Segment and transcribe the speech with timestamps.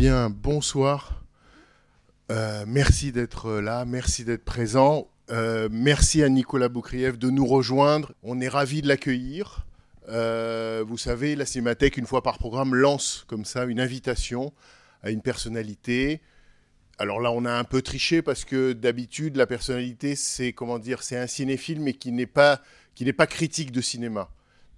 [0.00, 1.22] Bien, bonsoir.
[2.30, 5.10] Euh, merci d'être là, merci d'être présent.
[5.30, 8.14] Euh, merci à Nicolas Boukrieff de nous rejoindre.
[8.22, 9.66] On est ravis de l'accueillir.
[10.08, 14.54] Euh, vous savez, la Cinémathèque, une fois par programme, lance comme ça une invitation
[15.02, 16.22] à une personnalité.
[16.96, 21.02] Alors là, on a un peu triché parce que d'habitude, la personnalité, c'est comment dire,
[21.02, 22.62] c'est un cinéphile, mais qui n'est pas,
[22.94, 24.30] qui n'est pas critique de cinéma.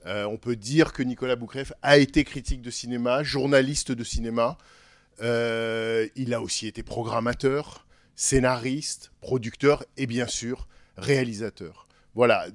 [0.05, 4.59] On peut dire que Nicolas Boukrieff a été critique de cinéma, journaliste de cinéma.
[5.21, 11.87] Euh, il a aussi été programmateur, scénariste, producteur et bien sûr réalisateur.
[12.15, 12.47] Voilà,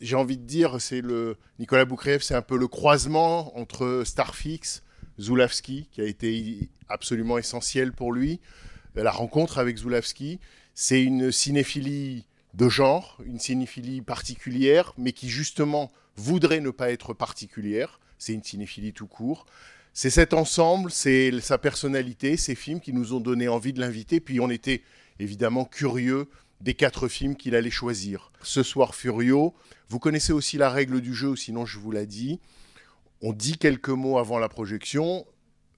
[0.00, 4.82] j'ai envie de dire, c'est le Nicolas Boukrieff, c'est un peu le croisement entre Starfix,
[5.20, 8.40] Zulawski, qui a été absolument essentiel pour lui.
[8.94, 10.40] La rencontre avec Zulawski,
[10.74, 17.14] c'est une cinéphilie de genre, une cinéphilie particulière, mais qui justement voudrait ne pas être
[17.14, 18.00] particulière.
[18.18, 19.46] C'est une cinéphilie tout court.
[20.02, 24.18] C'est cet ensemble, c'est sa personnalité, ces films qui nous ont donné envie de l'inviter.
[24.18, 24.80] Puis on était
[25.18, 26.30] évidemment curieux
[26.62, 28.32] des quatre films qu'il allait choisir.
[28.40, 29.52] Ce soir, Furio,
[29.90, 32.40] vous connaissez aussi la règle du jeu, sinon je vous l'ai dit.
[33.20, 35.26] On dit quelques mots avant la projection.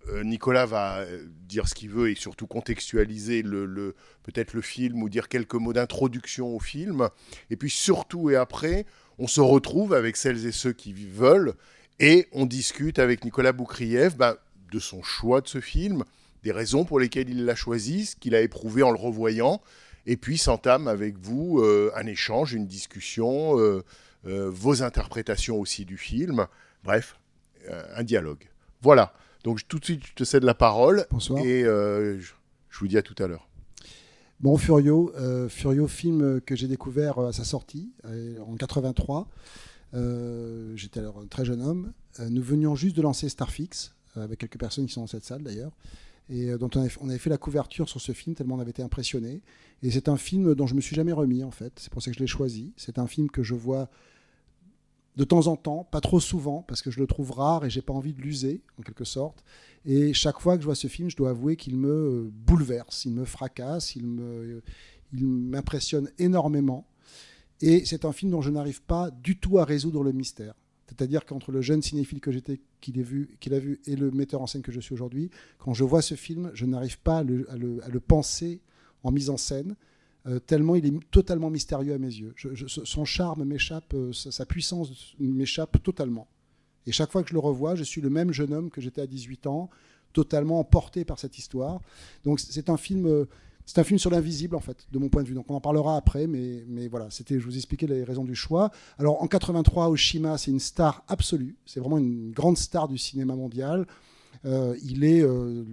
[0.06, 5.02] Euh, Nicolas va euh, dire ce qu'il veut et surtout contextualiser le, peut-être le film
[5.02, 7.08] ou dire quelques mots d'introduction au film.
[7.50, 8.86] Et puis surtout et après,
[9.18, 11.54] on se retrouve avec celles et ceux qui veulent
[12.02, 14.34] et on discute avec Nicolas Boukrieff ben,
[14.72, 16.02] de son choix de ce film,
[16.42, 19.62] des raisons pour lesquelles il l'a choisi, ce qu'il a éprouvé en le revoyant.
[20.04, 23.84] Et puis s'entame avec vous euh, un échange, une discussion, euh,
[24.26, 26.48] euh, vos interprétations aussi du film.
[26.82, 27.16] Bref,
[27.94, 28.48] un dialogue.
[28.80, 29.14] Voilà.
[29.44, 31.06] Donc tout de suite, je te cède la parole.
[31.12, 31.38] Bonsoir.
[31.44, 32.32] Et je,
[32.68, 33.48] je vous dis à tout à l'heure.
[34.40, 35.12] Bon, Furio,
[35.48, 39.28] Furio, film que j'ai découvert à sa sortie en 83.
[39.94, 41.92] Euh, J'étais alors un très jeune homme.
[42.20, 45.24] Euh, nous venions juste de lancer Starfix, euh, avec quelques personnes qui sont dans cette
[45.24, 45.72] salle d'ailleurs,
[46.28, 49.42] et dont on avait, fait la couverture sur ce film tellement on avait été impressionné.
[49.82, 51.72] Et c'est un film dont je me suis jamais remis en fait.
[51.76, 52.72] C'est pour ça que je l'ai choisi.
[52.76, 53.90] C'est un film que je vois
[55.16, 57.82] de temps en temps, pas trop souvent, parce que je le trouve rare et j'ai
[57.82, 59.44] pas envie de l'user en quelque sorte.
[59.84, 63.12] Et chaque fois que je vois ce film, je dois avouer qu'il me bouleverse, il
[63.12, 64.06] me fracasse, il
[65.12, 66.86] m'impressionne énormément.
[67.62, 70.54] Et c'est un film dont je n'arrive pas du tout à résoudre le mystère.
[70.88, 74.46] C'est-à-dire qu'entre le jeune cinéphile que j'étais, qu'il vu, a vu, et le metteur en
[74.46, 78.00] scène que je suis aujourd'hui, quand je vois ce film, je n'arrive pas à le,
[78.00, 78.60] penser
[79.02, 79.76] en mise en scène,
[80.26, 82.34] euh, tellement il est totalement mystérieux à mes yeux.
[82.66, 86.28] Son charme m'échappe, euh, sa, sa puissance m'échappe totalement.
[86.86, 89.00] Et chaque fois que je le revois, je suis le même jeune homme que j'étais
[89.00, 89.70] à 18 ans,
[90.12, 91.80] totalement emporté par cette histoire.
[92.24, 93.24] Donc c'est un film, euh,
[93.66, 95.34] c'est un film sur l'invisible en fait, de mon point de vue.
[95.34, 98.34] Donc on en parlera après, mais, mais voilà, c'était, je vous expliquais les raisons du
[98.34, 98.70] choix.
[98.98, 101.56] Alors en 83, Oshima, c'est une star absolue.
[101.66, 103.86] C'est vraiment une grande star du cinéma mondial.
[104.44, 105.64] Euh, il est, euh,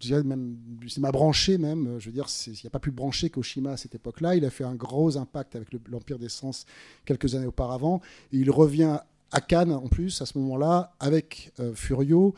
[0.00, 1.96] je même, du cinéma branché même.
[1.98, 4.34] Je veux dire, il n'y a pas plus branché qu'Oshima à cette époque-là.
[4.34, 6.66] Il a fait un gros impact avec le- l'Empire des Sens
[7.04, 8.00] quelques années auparavant.
[8.32, 8.98] Et il revient
[9.32, 12.34] à Cannes en plus à ce moment-là avec euh, Furio.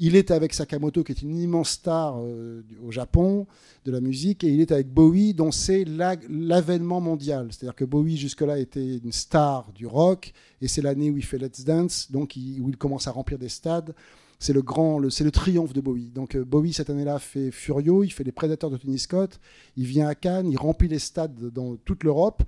[0.00, 3.46] Il est avec Sakamoto, qui est une immense star euh, au Japon
[3.84, 7.48] de la musique, et il est avec Bowie, dont c'est la- l'avènement mondial.
[7.50, 10.32] C'est-à-dire que Bowie, jusque-là, était une star du rock,
[10.62, 13.38] et c'est l'année où il fait Let's Dance, donc il- où il commence à remplir
[13.38, 13.92] des stades.
[14.40, 16.10] C'est le grand, c'est le triomphe de Bowie.
[16.14, 19.40] Donc euh, Bowie cette année-là fait Furio, il fait les Prédateurs de Tony Scott,
[19.76, 22.44] il vient à Cannes, il remplit les stades dans toute l'Europe,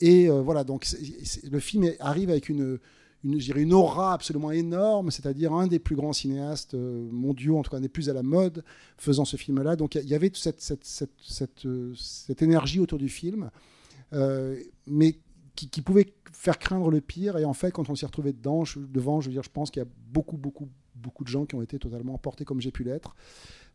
[0.00, 0.62] et euh, voilà.
[0.62, 0.86] Donc
[1.50, 2.78] le film arrive avec une
[3.24, 7.62] une, je une aura absolument énorme, c'est-à-dire un des plus grands cinéastes euh, mondiaux, en
[7.62, 8.62] tout cas un des plus à la mode,
[8.98, 9.76] faisant ce film-là.
[9.76, 13.50] Donc il y, avait toute cette, cette, cette, euh, cette énergie autour du film,
[14.12, 15.18] euh, mais
[15.56, 17.38] qui, pouvait faire craindre le pire.
[17.38, 19.70] Et en fait, quand on s'y retrouvait dedans, je- devant, je veux dire, je pense
[19.70, 22.70] qu'il y a beaucoup, beaucoup, beaucoup de gens qui ont été totalement emportés comme j'ai
[22.72, 23.14] pu l'être.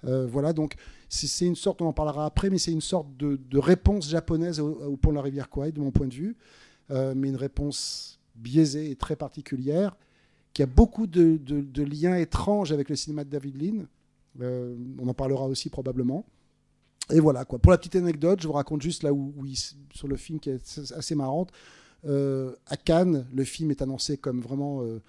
[0.04, 0.76] Voilà, donc
[1.10, 4.62] c'est une sorte, on en parlera après, mais c'est une sorte de, de réponse japonaise
[4.62, 6.38] au, pont de la rivière Kwai, de mon point de vue,
[6.90, 9.96] mais une réponse biaisée et très particulière,
[10.54, 11.40] qui a beaucoup de,
[11.84, 13.86] liens étranges avec le cinéma de David Lean.
[14.42, 16.26] Euh, on en parlera aussi probablement.
[17.12, 17.60] Et voilà, quoi.
[17.60, 19.46] Pour la petite anecdote, je vous raconte juste là où, où
[19.94, 21.52] sur le film qui est assez marrante.
[22.06, 25.02] Euh, à Cannes, le film est annoncé comme vraiment euh,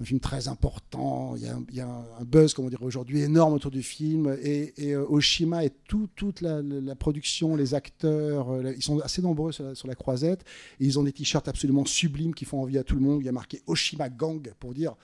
[0.00, 1.34] un film très important.
[1.36, 1.42] Il
[1.74, 4.36] y a, un- buzz, comme on dirait aujourd'hui, énorme autour du film.
[4.42, 6.60] Et, euh, Oshima et tout- toute la,
[6.96, 10.42] production, les acteurs, euh, ils sont assez nombreux sur la, sur la croisette.
[10.80, 13.20] Et ils ont des t-shirts absolument sublimes qui font envie à tout le monde.
[13.22, 14.94] Il y a marqué Oshima Gang pour dire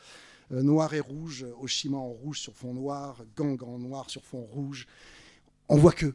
[0.52, 4.42] euh, noir et rouge, Oshima en rouge sur fond noir, Gang en noir sur fond
[4.52, 4.86] rouge.
[5.68, 6.14] On voit que.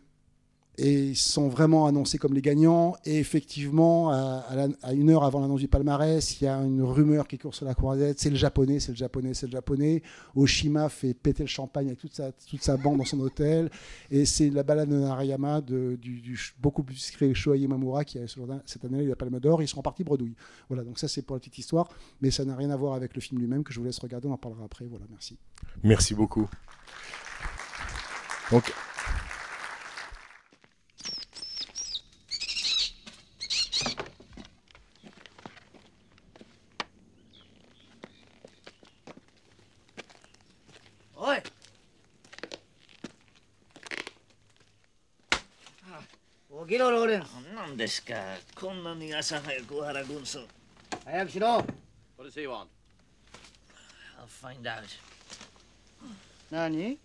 [0.80, 2.96] Et sont vraiment annoncés comme les gagnants.
[3.04, 4.44] Et effectivement, à,
[4.94, 7.74] une heure avant l'annonce du palmarès, il y a une rumeur qui court sur la
[7.74, 8.20] croisette.
[8.20, 10.04] C'est le japonais, c'est le japonais, c'est le japonais.
[10.36, 13.72] Oshima fait péter le champagne avec toute sa, toute sa bande dans son hôtel.
[14.12, 18.28] Et c'est la balade de Narayama de, du, beaucoup plus discret Shohei Mamura qui a
[18.28, 19.64] ce jour-là- cette année eu la Palme d'Or.
[19.64, 20.36] Ils sont en partie bredouille.
[20.70, 21.90] Voilà, donc ça c'est pour la petite histoire.
[22.22, 24.28] Mais ça n'a rien à voir avec le film lui-même que je vous laisse regarder.
[24.28, 24.86] On en parlera après.
[24.86, 25.40] Voilà, merci.
[25.84, 26.48] Merci beaucoup.
[28.52, 28.72] Donc,
[46.67, 48.15] 起きろローレンス何ですか
[48.55, 50.41] こんなに朝早く原軍曹
[51.05, 51.65] 早くしろ
[52.17, 52.67] What does he want?
[54.21, 54.85] I'll find out
[56.51, 56.99] 何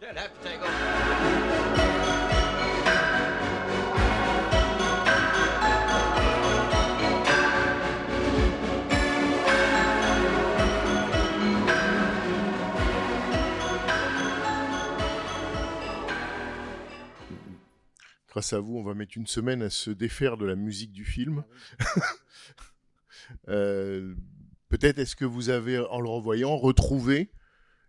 [0.00, 1.69] You'd have to take over.
[18.31, 21.05] grâce à vous, on va mettre une semaine à se défaire de la musique du
[21.05, 21.43] film.
[23.47, 24.15] Euh,
[24.69, 27.29] Peut-être est-ce que vous avez, en le revoyant, retrouvé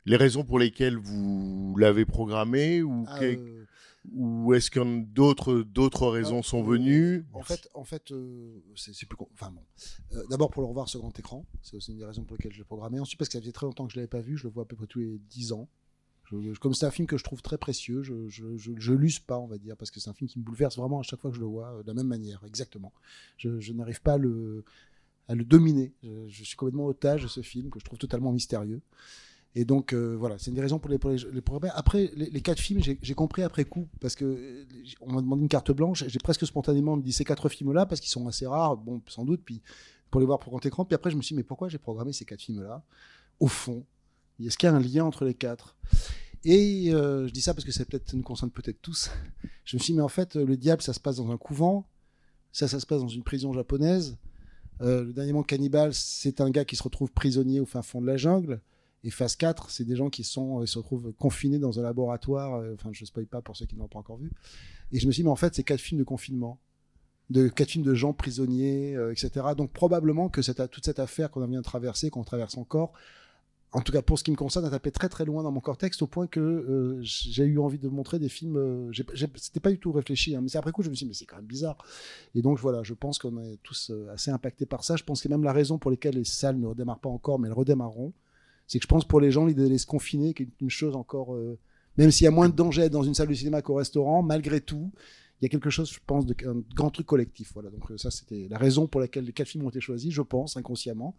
[0.05, 3.67] les raisons pour lesquelles vous l'avez programmé ou, Ah, que- euh,
[4.13, 8.61] ou est-ce que d'autres d'autres raisons non, sont euh, venues En fait, en fait, euh,
[8.75, 9.17] c'est plus.
[9.33, 9.63] Enfin bon.
[10.17, 12.53] Euh, D'abord pour le revoir sur grand écran, c'est aussi une des raisons pour lesquelles
[12.53, 12.99] je l'ai programmé.
[12.99, 14.65] Ensuite parce que ça faisait très longtemps que je l'avais pas vu, je le vois
[14.65, 15.69] à peu près tous les 10 ans.
[16.61, 19.47] Comme c'est un film que je trouve très précieux, je, je, je, l'use pas, on
[19.47, 21.37] va dire, parce que c'est un film qui me bouleverse vraiment à chaque fois que
[21.37, 22.93] je le vois, euh, de la même manière, exactement.
[23.37, 24.65] Je, n'arrive pas à le,
[25.29, 25.93] dominer.
[26.03, 28.81] Je, suis complètement otage de ce film que je trouve totalement mystérieux.
[29.55, 31.73] Et donc euh, voilà, c'est une des raisons pour les, pour les, les programmer.
[31.77, 34.65] Après, les, quatre films, j'ai compris après coup, parce que euh,
[35.07, 38.11] m'a demandé une carte blanche, j'ai presque spontanément me dit ces quatre films-là, parce qu'ils
[38.11, 39.61] sont assez rares, bon, sans doute, puis
[40.11, 40.85] pour les voir pour grand écran.
[40.85, 42.83] Puis après, je me suis dit, mais pourquoi j'ai programmé ces quatre films-là?
[43.41, 43.85] Au fond,
[44.41, 45.77] est-ce qu'il y a un lien entre les quatre?
[46.45, 49.11] Et euh, je dis ça parce que ça peut-être nous concerne peut-être tous.
[49.65, 51.87] Je me suis dit, mais en fait, le diable, ça se passe dans un couvent,
[52.51, 54.19] ça, ça se passe dans une prison japonaise.
[54.81, 58.01] Euh, le dernier monde cannibale, c'est un gars qui se retrouve prisonnier au fin fond
[58.01, 58.61] de la jungle.
[59.05, 62.63] Et phase 4, c'est des gens qui sont, euh, se retrouvent confinés dans un laboratoire.
[62.75, 64.33] Enfin, je ne spoil pas pour ceux qui ne l'ont pas encore vu.
[64.91, 66.59] Et je me suis dit, mais en fait, c'est quatre films de confinement.
[67.31, 69.47] De quatre films de gens prisonniers, etc.
[69.57, 72.93] Donc, probablement que toute cette affaire qu'on vient de traverser, qu'on traverse encore,
[73.73, 75.61] en tout cas pour ce qui me concerne, a tapé très très loin dans mon
[75.61, 78.57] cortex au point que euh, j'ai eu envie de montrer des films.
[78.57, 78.93] Euh,
[79.37, 81.15] C'était pas du tout réfléchi, hein, mais c'est après coup je me suis dit mais
[81.15, 81.79] c'est quand même bizarre.
[82.35, 84.97] Et donc voilà, je pense qu'on est tous euh, assez impactés par ça.
[84.97, 87.49] Je pense que même la raison pour laquelle les salles ne redémarrent pas encore, mais
[87.49, 88.13] elles redémarreront,
[88.67, 90.95] c'est que je pense pour les gens l'idée d'aller se confiner, qui est une chose
[90.95, 91.59] encore, euh,
[91.97, 94.61] même s'il y a moins de danger dans une salle de cinéma qu'au restaurant, malgré
[94.61, 94.93] tout,
[95.43, 97.53] il y a quelque chose, je pense, de un grand truc collectif.
[97.53, 100.15] Voilà, donc euh, ça c'était la raison pour laquelle les quatre films ont été choisis,
[100.15, 101.17] je pense, inconsciemment,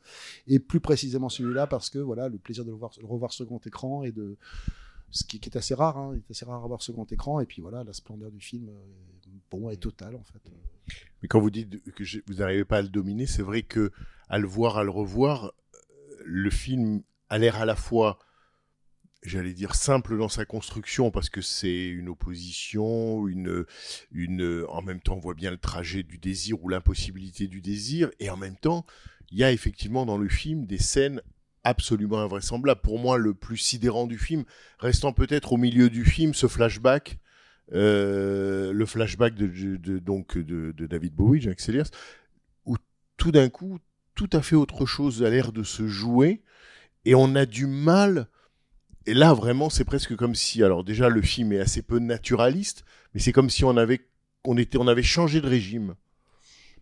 [0.48, 3.68] et plus précisément celui-là parce que voilà, le plaisir de le, voir, le revoir grand
[3.68, 4.38] écran et de
[5.12, 7.62] ce qui, est assez rare, hein, est assez rare à voir grand écran, et puis
[7.62, 10.42] voilà, la splendeur du film, euh, pour moi, est totale en fait.
[11.22, 13.92] Mais quand vous dites que vous n'arrivez pas à le dominer, c'est vrai que
[14.30, 15.80] à le voir, à le revoir, euh,
[16.24, 18.20] le film a l'air à la fois,
[19.26, 23.66] j'allais dire, simple dans sa construction parce que c'est une opposition, une,
[24.12, 28.10] une, en même temps, on voit bien le trajet du désir ou l'impossibilité du désir,
[28.20, 28.86] et en même temps,
[29.32, 31.22] il y a effectivement dans le film des scènes
[31.64, 32.82] absolument invraisemblables.
[32.82, 34.44] Pour moi, le plus sidérant du film,
[34.80, 37.20] restant peut-être au milieu du film, ce flashback
[37.72, 41.90] euh, le flashback de, donc de David Bowie, Jack Sellers,
[42.66, 42.76] où
[43.18, 43.80] tout d'un coup,
[44.16, 46.42] tout à fait autre chose a l'air de se jouer,
[47.06, 48.28] et on a du mal.
[49.06, 52.86] Et là, vraiment, c'est presque comme si, alors déjà, le film est assez peu naturaliste,
[53.14, 54.08] mais c'est comme si on avait,
[54.46, 55.96] on était, on avait changé de régime.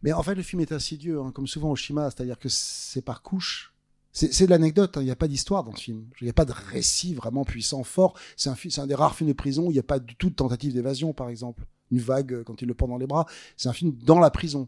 [0.04, 3.01] Mais en fait, le film est insidieux, hein, comme souvent au Shima, c'est-à-dire que c'est
[3.01, 3.74] par couche.
[4.13, 6.06] C'est de l'anecdote, hein, il n'y a pas d'histoire dans ce film.
[6.20, 8.18] Il n'y a pas de récit vraiment puissant, fort.
[8.36, 8.50] C'est
[8.80, 10.74] un, des rares films de prison où il n'y a pas du tout de tentative
[10.74, 11.66] d'évasion, par exemple.
[11.92, 13.25] Une vague euh, quand il le prend dans les bras.
[13.56, 14.68] C'est un film dans la prison.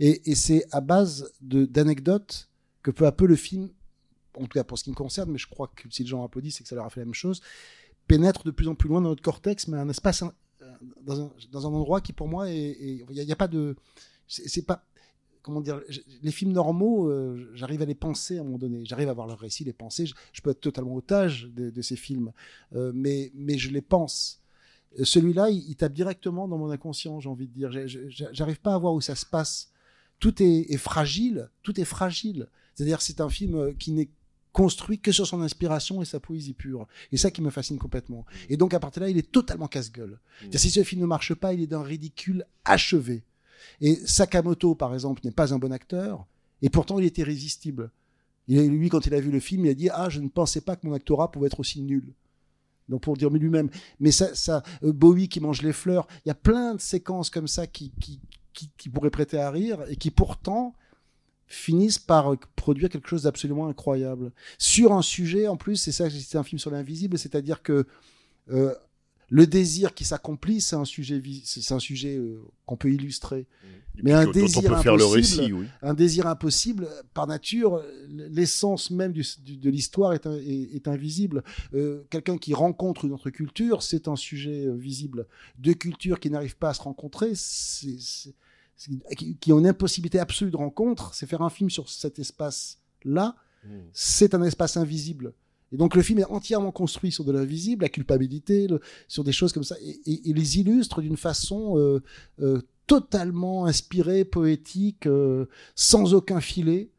[0.00, 2.48] Et, et c'est à base d'anecdotes
[2.82, 3.68] que peu à peu le film,
[4.36, 6.24] en tout cas pour ce qui me concerne, mais je crois que si les gens
[6.24, 7.40] applaudissent, c'est que ça leur a fait la même chose,
[8.06, 10.22] pénètre de plus en plus loin dans notre cortex, mais un espace,
[11.02, 13.76] dans un, endroit qui pour moi Il n'y a, pas de.
[14.26, 14.84] C'est pas
[15.46, 15.80] comment dire,
[16.22, 18.84] les films normaux, euh, j'arrive à les penser à un moment donné.
[18.84, 20.04] J'arrive à voir leur récit, les penser.
[20.32, 22.32] Je, peux être totalement otage de, ces films,
[22.74, 24.42] Euh, mais, mais je les pense.
[24.98, 27.70] Euh, Celui-là, il, tape directement dans mon inconscient, j'ai envie de dire.
[28.32, 29.70] J'arrive pas à voir où ça se passe.
[30.18, 31.48] Tout est, est fragile.
[31.62, 32.48] Tout est fragile.
[32.74, 34.10] C'est-à-dire, c'est un film qui n'est
[34.56, 36.88] construit que sur son inspiration et sa poésie pure.
[37.12, 38.24] Et ça qui me fascine complètement.
[38.48, 40.18] Et donc, à partir de là, il est totalement casse-gueule.
[40.40, 43.22] C'est-à-dire, Si ce film ne marche pas, il est d'un ridicule achevé.
[43.82, 46.24] Et Sakamoto, par exemple, n'est pas un bon acteur,
[46.62, 47.90] et pourtant il était irrésistible.
[48.48, 50.62] Il, lui, quand il a vu le film, il a dit Ah, je ne pensais
[50.62, 52.14] pas que mon actorat pouvait être aussi nul.
[52.88, 53.68] Donc pour dire lui-même.
[54.00, 57.28] Mais ça, ça euh, Bowie qui mange les fleurs, il y a plein de séquences
[57.28, 58.20] comme ça qui, qui,
[58.54, 60.74] qui, qui pourraient prêter à rire et qui pourtant
[61.46, 64.32] finissent par euh, produire quelque chose d'absolument incroyable.
[64.58, 67.86] Sur un sujet, en plus, c'est ça, c'est un film sur l'invisible, c'est-à-dire que
[68.50, 68.74] euh,
[69.28, 73.46] le désir qui s'accomplit, c'est un sujet, c'est un sujet euh, qu'on peut illustrer.
[73.98, 75.66] Et Mais un on désir peut faire le impossible, récit, oui.
[75.82, 80.86] un désir impossible, par nature, l'essence même du- du- de l'histoire est, un- est- est
[80.86, 81.42] invisible.
[81.74, 85.26] Euh, Quelqu'un qui rencontre une autre culture, c'est un sujet visible.
[85.58, 88.32] Deux cultures qui n'arrivent pas à se rencontrer, c'est-
[89.40, 93.36] qui, ont une impossibilité absolue de rencontre, c'est faire un film sur cet espace-là,
[93.92, 95.32] c'est un espace invisible.
[95.72, 99.32] Et donc le film est entièrement construit sur de l'invisible, la culpabilité, le- sur des
[99.32, 102.00] choses comme ça, et, et- et les illustre d'une façon euh,
[102.40, 106.90] euh, totalement inspirée, poétique, euh, sans aucun filet,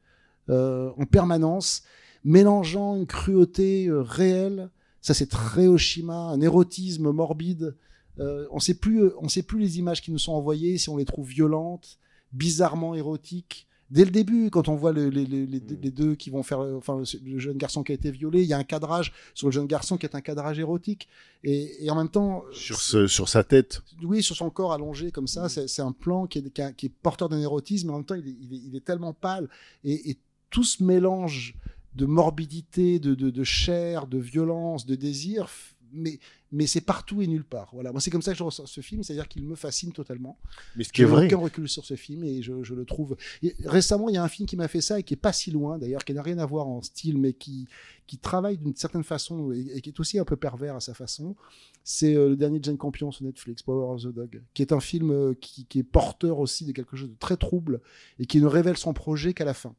[0.49, 1.83] en permanence,
[2.23, 4.69] mélangeant une cruauté réelle,
[5.01, 7.75] ça c'est très Oshima, un érotisme morbide.
[8.19, 10.97] Euh, on sait plus, on sait plus les images qui nous sont envoyées si on
[10.97, 11.99] les trouve violentes,
[12.33, 13.67] bizarrement érotiques.
[13.89, 16.59] Dès le début, quand on voit le- les, les- les- les deux qui vont faire,
[16.59, 19.53] enfin le, jeune garçon qui a été violé, il y a un cadrage sur le
[19.53, 21.07] jeune garçon qui est un cadrage érotique,
[21.45, 23.81] et, et en même temps, Sur, ce- sur sa tête.
[24.03, 26.75] oui, sur son corps allongé comme ça, c'est c'est un plan qui est, qui est-
[26.75, 28.83] qui est porteur d'un érotisme, mais en même temps, il est, il est- il est
[28.83, 29.47] tellement pâle.
[29.85, 30.17] Et, et
[30.49, 31.55] tout ce mélange
[31.95, 35.47] de morbidité, de, de, de chair, de violence, de désir,
[35.91, 36.19] mais,
[36.51, 37.69] mais c'est partout et nulle part.
[37.73, 40.37] Voilà, moi c'est comme ça que je ressens ce film, c'est-à-dire qu'il me fascine totalement.
[40.75, 43.17] Mais ce qui est vrai, aucun recul sur ce film et je, je le trouve.
[43.43, 45.33] Et récemment, il y a un film qui m'a fait ça et qui est pas
[45.33, 47.67] si loin d'ailleurs, qui n'a rien à voir en style, mais qui,
[48.05, 50.93] qui travaille d'une certaine façon et, et qui est aussi un peu pervers à sa
[50.93, 51.35] façon.
[51.83, 54.79] C'est euh, le dernier Jane Campion sur Netflix, Power of the Dog, qui est un
[54.79, 57.81] film euh, qui, qui est porteur aussi de quelque chose de très trouble
[58.19, 59.75] et qui ne révèle son projet qu'à la fin.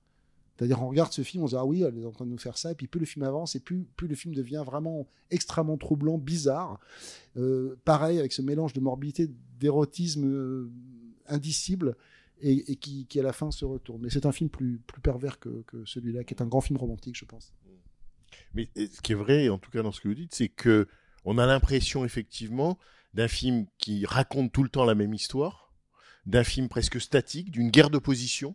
[0.59, 2.31] C'est-à-dire, on regarde ce film, on se dit, ah oui, elle est en train de
[2.31, 5.07] nous faire ça, et puis plus le film avance, et plus, le film devient vraiment
[5.31, 6.81] extrêmement troublant, bizarre.
[7.37, 10.69] Euh, pareil, avec ce mélange de morbidité, d'érotisme euh,
[11.29, 11.97] indicible,
[12.41, 14.03] et, qui, à la fin se retourne.
[14.03, 17.25] Mais c'est un film plus, pervers que, celui-là, qui est un grand film romantique, je
[17.25, 17.53] pense.
[18.55, 20.89] mais ce qui est vrai, en tout cas dans ce que vous dites, c'est que
[21.25, 22.79] on a l'impression effectivement
[23.15, 25.73] d'un film qui raconte tout le temps la même histoire,
[26.27, 28.55] d'un film presque statique, d'une guerre de position,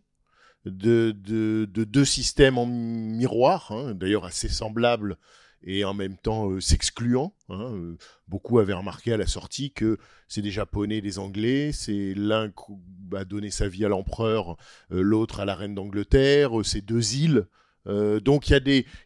[0.65, 5.17] de, de, de deux systèmes en miroir, hein, d'ailleurs assez semblables
[5.65, 7.33] et en même temps euh, s'excluant.
[7.49, 12.13] Hein, euh, beaucoup avaient remarqué à la sortie que c'est des Japonais, des Anglais, c'est
[12.15, 14.57] l'un qui a donné sa vie à l'empereur,
[14.91, 17.47] euh, l'autre à la reine d'Angleterre, c'est deux îles.
[17.85, 18.53] Donc il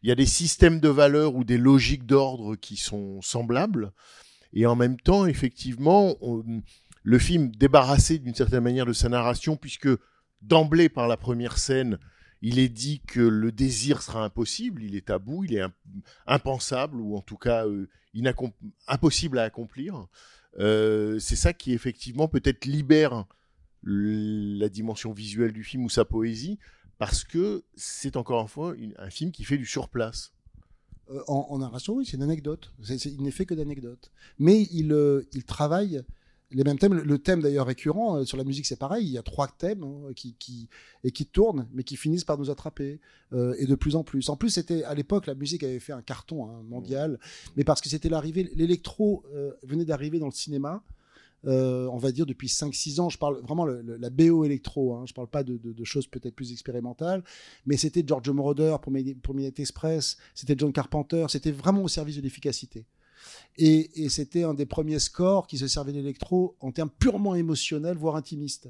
[0.03, 3.91] y, a des, systèmes de valeurs ou des logiques d'ordre qui sont semblables.
[4.53, 6.15] Et en même temps, effectivement,
[7.01, 9.89] le film débarrassé d'une certaine manière de sa narration, puisque
[10.41, 11.99] d'emblée par la première scène,
[12.41, 15.73] il est dit que le désir sera impossible, il est tabou, il est im-
[16.27, 17.87] impensable, ou en tout cas euh,
[18.87, 20.07] impossible à accomplir.
[20.59, 23.25] Euh, c'est ça qui effectivement peut-être libère
[23.83, 26.59] la dimension visuelle du film ou sa poésie,
[26.97, 30.33] parce que c'est encore une fois un film qui fait du surplace.
[31.09, 32.73] Euh, en, en narration, oui, c'est une anecdote.
[32.87, 34.11] Il n'est fait que d'anecdotes.
[34.39, 36.03] Mais il travaille
[36.51, 36.93] les mêmes thèmes.
[36.93, 39.05] Le, thème d'ailleurs récurrent euh, sur la musique, c'est pareil.
[39.05, 40.69] Il y a trois thèmes hein, qui,
[41.03, 42.99] et qui tournent, mais qui finissent par nous attraper.
[43.33, 44.29] euh, et de plus en plus.
[44.29, 47.19] En plus, c'était à l'époque, la musique avait fait un carton hein, mondial,
[47.57, 48.49] mais parce que c'était l'arrivée.
[48.55, 50.83] L'électro euh, venait d'arriver dans le cinéma.
[51.43, 55.13] on va dire depuis 5-6 ans, je parle vraiment le- la BO électro, hein, je
[55.13, 57.23] parle pas de, choses peut-être plus expérimentales,
[57.65, 61.87] mais c'était George Moroder pour, Medi- pour Midnight Express, c'était John Carpenter, c'était vraiment au
[61.87, 62.85] service de l'efficacité.
[63.57, 67.97] Et, et c'était un des premiers scores qui se servait d'électro en termes purement émotionnels,
[67.97, 68.69] voire intimistes.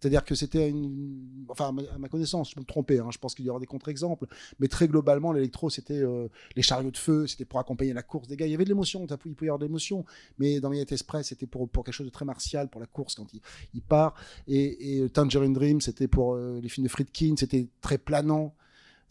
[0.00, 1.44] C'est-à-dire que c'était une.
[1.48, 3.66] Enfin, à ma, connaissance, je peux me tromper, hein, je pense qu'il y aura des
[3.66, 4.26] contre-exemples,
[4.58, 8.26] mais très globalement, l'électro, c'était euh, les chariots de feu, c'était pour accompagner la course
[8.26, 8.46] des gars.
[8.46, 10.06] Il y avait de l'émotion, il pouvait y avoir de l'émotion,
[10.38, 13.14] mais dans Midnight Express, c'était pour, pour quelque chose de très martial, pour la course
[13.14, 13.40] quand il,
[13.74, 14.14] il part.
[14.46, 18.54] Et, et Tangerine Dream, c'était pour euh, les films de Friedkin, c'était très planant.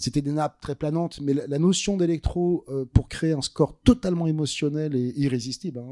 [0.01, 3.77] C'était des nappes très planantes, mais la, la notion d'électro euh, pour créer un score
[3.83, 5.91] totalement émotionnel et irrésistible, hein,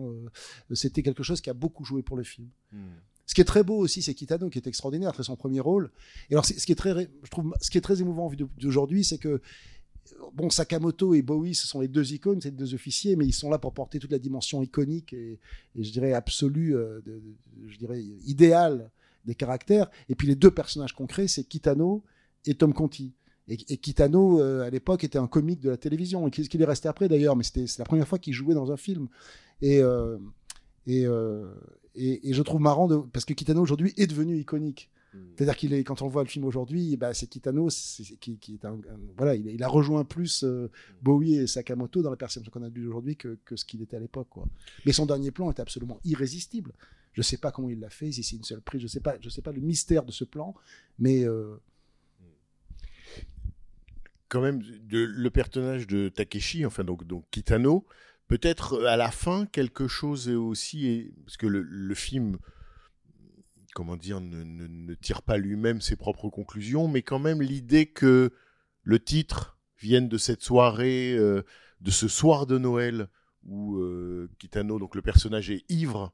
[0.71, 2.47] euh, c'était quelque chose qui a beaucoup joué pour le film.
[3.25, 5.91] Ce qui est très beau aussi, c'est Kitano qui est extraordinaire, c'est son premier rôle.
[6.29, 9.17] Et alors, ce qui est très, je trouve, ce qui est très émouvant d'aujourd'hui, c'est
[9.17, 9.41] que
[10.33, 13.49] bon, Sakamoto et Bowie, ce sont les deux icônes, les deux officiers, mais ils sont
[13.49, 15.39] là pour porter toute la dimension iconique et,
[15.75, 18.89] et je dirais absolue, euh, de- de- je dirais idéale
[19.25, 19.91] des caractères.
[20.07, 22.03] Et puis les deux personnages concrets, c'est Kitano
[22.45, 23.11] et Tom Conti.
[23.47, 26.61] Et, et Kitano, euh, à l'époque, était un comique de la télévision, et qu'est-ce qu'il
[26.61, 29.07] est resté après d'ailleurs, mais c'était c'est la première fois qu'il jouait dans un film.
[29.61, 30.17] Et, euh,
[30.85, 31.53] et, euh,
[31.95, 34.89] et, et je trouve marrant, de, parce que Kitano aujourd'hui est devenu iconique.
[35.35, 37.69] C'est-à-dire qu'il est, quand on voit le film aujourd'hui, bah, c'est Kitano,
[38.19, 40.69] qui, qui est un, un- voilà, il, il a rejoint plus euh,
[41.01, 43.81] Bowie et Sakamoto dans la perception qu'on a de lui aujourd'hui que, que ce qu'il
[43.81, 44.45] était à l'époque, quoi.
[44.85, 46.71] Mais son dernier plan était absolument irrésistible.
[47.13, 49.15] Je sais pas comment il l'a fait, si c'est une seule prise, je sais pas,
[49.19, 50.53] je sais pas le mystère de ce plan,
[50.99, 51.55] mais euh,
[54.29, 57.85] quand même le personnage de Takeshi, enfin donc, Kitano,
[58.27, 62.37] peut-être euh, à la fin quelque chose est aussi parce que le, film,
[63.73, 68.31] comment dire, ne tire pas lui-même ses propres conclusions, mais quand même l'idée que
[68.83, 71.43] le titre vienne de cette soirée, euh,
[71.81, 73.09] de ce soir de Noël
[73.45, 76.13] où euh, Kitano, donc le personnage est ivre.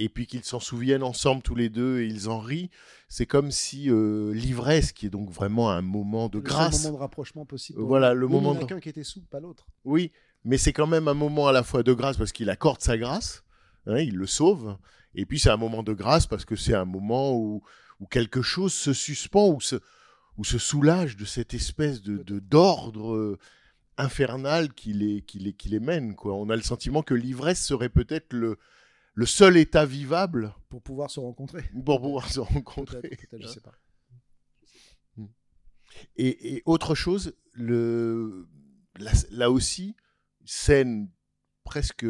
[0.00, 2.70] Et puis qu'ils s'en souviennent ensemble tous les deux et ils en rient,
[3.08, 6.96] c'est comme si euh, l'ivresse, qui est donc vraiment un moment de le grâce, moment
[6.96, 7.80] de rapprochement possible.
[7.80, 9.40] Euh, voilà, le Oui, moment Il y en a de- qu'un qui était sous, pas
[9.40, 9.66] l'autre.
[9.84, 10.12] oui,
[10.44, 12.96] mais c'est quand même un moment à la fois de grâce parce qu'il accorde sa
[12.96, 13.42] grâce,
[13.86, 14.76] hein, il le sauve,
[15.16, 17.62] et puis c'est un moment de grâce parce que c'est un moment où,
[17.98, 19.76] où quelque chose se suspend, ou se,
[20.36, 23.36] ou se soulage de cette espèce de de- d'ordre euh,
[23.96, 26.14] infernal qui les, qui, les, qui les mène.
[26.14, 26.34] Quoi.
[26.34, 28.58] On a le sentiment que l'ivresse serait peut-être le,
[29.18, 31.62] le seul état vivable Pour pouvoir se rencontrer.
[31.84, 33.00] pour pouvoir se rencontrer.
[33.02, 33.72] peut-être, je sais pas.
[36.14, 38.46] Et, et autre chose, le,
[39.00, 39.96] là, là aussi,
[40.44, 41.10] scène
[41.64, 42.06] presque.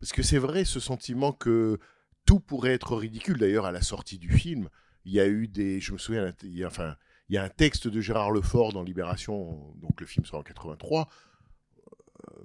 [0.00, 1.78] Parce que c'est vrai ce sentiment que
[2.24, 3.38] tout pourrait être ridicule.
[3.38, 4.68] D'ailleurs, à la sortie du film,
[5.04, 5.78] il y a eu des.
[5.80, 6.96] Je me souviens, il y a, enfin,
[7.28, 10.42] il y a un texte de Gérard Lefort dans Libération, donc le film sort en
[10.42, 11.08] 83.
[11.08, 12.44] euh,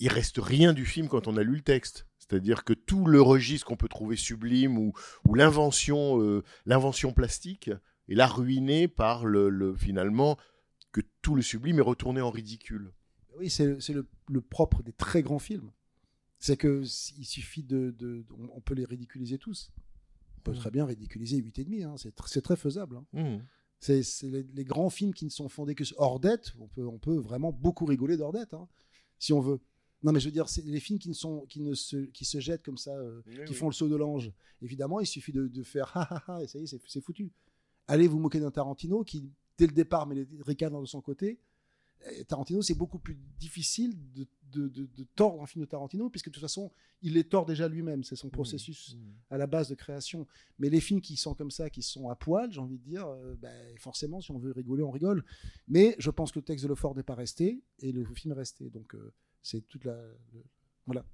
[0.00, 2.08] il reste rien du film quand on a lu le texte.
[2.28, 4.92] C'est-à-dire que tout le registre qu'on peut trouver sublime ou,
[5.26, 7.70] ou l'invention, euh, l'invention plastique
[8.08, 10.38] est là ruiné par le, le- finalement
[10.92, 12.92] que tout le sublime est retourné en ridicule.
[13.38, 15.70] Oui, c'est c'est le, le propre des très grands films.
[16.38, 16.82] C'est que
[17.18, 19.72] il suffit de, de- on, on peut les ridiculiser tous.
[20.38, 20.56] On peut Mm.
[20.56, 21.82] très bien ridiculiser 8 et demi.
[21.82, 21.94] hein.
[21.96, 22.96] C'est tr- c'est très faisable.
[22.96, 23.04] hein.
[23.12, 23.42] Mmh.
[23.80, 26.52] C'est c'est les, les grands films qui ne sont fondés que sur Ordette.
[26.60, 28.68] On peut, on peut vraiment beaucoup rigoler d'Ordette, hein,
[29.18, 29.60] si on veut.
[30.02, 32.24] Non, mais je veux dire, c'est les films qui ne sont, qui ne se, qui
[32.24, 34.32] se jettent comme ça, euh, qui font le saut de l'ange.
[34.60, 37.30] Évidemment, il suffit de, de faire ha ha ha et ça y est, c'est foutu.
[37.86, 41.38] Allez vous moquer d'un Tarantino qui, dès le départ, met les ricanes de son côté.
[42.18, 46.10] Et Tarantino, c'est beaucoup plus difficile de, de, de- de tordre un film de Tarantino,
[46.10, 48.02] puisque de toute façon, il les tord déjà lui-même.
[48.02, 48.96] C'est son processus
[49.30, 50.26] à la base de création.
[50.58, 53.06] Mais les films qui sont comme ça, qui sont à poil, j'ai envie de dire,
[53.06, 55.24] euh, ben, forcément, si on veut rigoler, on rigole.
[55.68, 58.36] Mais je pense que le texte de Lefort n'est pas resté et le film est
[58.36, 58.68] resté.
[58.68, 59.96] Donc, euh, c'est toute la.
[60.86, 61.04] Voilà.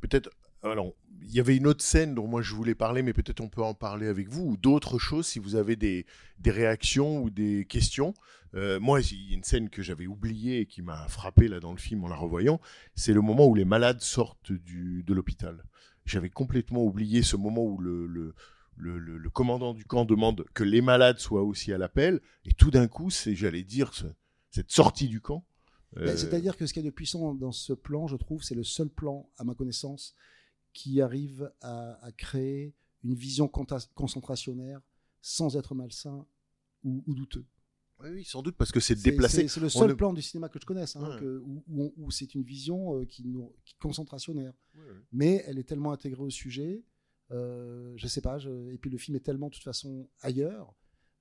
[0.00, 0.30] Peut-être.
[0.62, 3.48] Alors, il y avait une autre scène dont moi je voulais parler, mais peut-être on
[3.48, 6.06] peut en parler avec vous, ou d'autres choses si vous avez des,
[6.38, 8.14] des réactions ou des questions.
[8.54, 11.60] Euh, moi, il y a une scène que j'avais oubliée et qui m'a frappé là
[11.60, 12.60] dans le film en la revoyant,
[12.94, 15.62] c'est le moment où les malades sortent du, de l'hôpital.
[16.04, 18.34] J'avais complètement oublié ce moment où le, le,
[18.98, 22.88] le, commandant du camp demande que les malades soient aussi à l'appel, et tout d'un
[22.88, 24.06] coup, c'est, j'allais dire, ce-
[24.50, 25.44] cette sortie du camp.
[25.96, 28.54] Ben, euh, C'est-à-dire que ce qui est de puissant dans ce plan, je trouve, c'est
[28.54, 30.14] le seul plan, à ma connaissance,
[30.72, 33.48] qui arrive à, à créer une vision
[33.94, 34.80] concentrationnaire
[35.22, 36.26] sans être malsain
[36.84, 37.44] ou, ou douteux.
[38.00, 39.48] Oui, oui, sans doute parce que c'est déplacé.
[39.48, 41.20] C'est le seul plan du cinéma que je connaisse, hein, Ouais.
[41.20, 44.52] que- où, où on- où c'est une vision euh, qui, nous, qui concentrationnaire.
[44.74, 44.82] Ouais.
[45.12, 46.82] Mais elle est tellement intégrée au sujet,
[47.30, 50.74] euh, je sais pas, je- et puis le film est tellement de toute façon ailleurs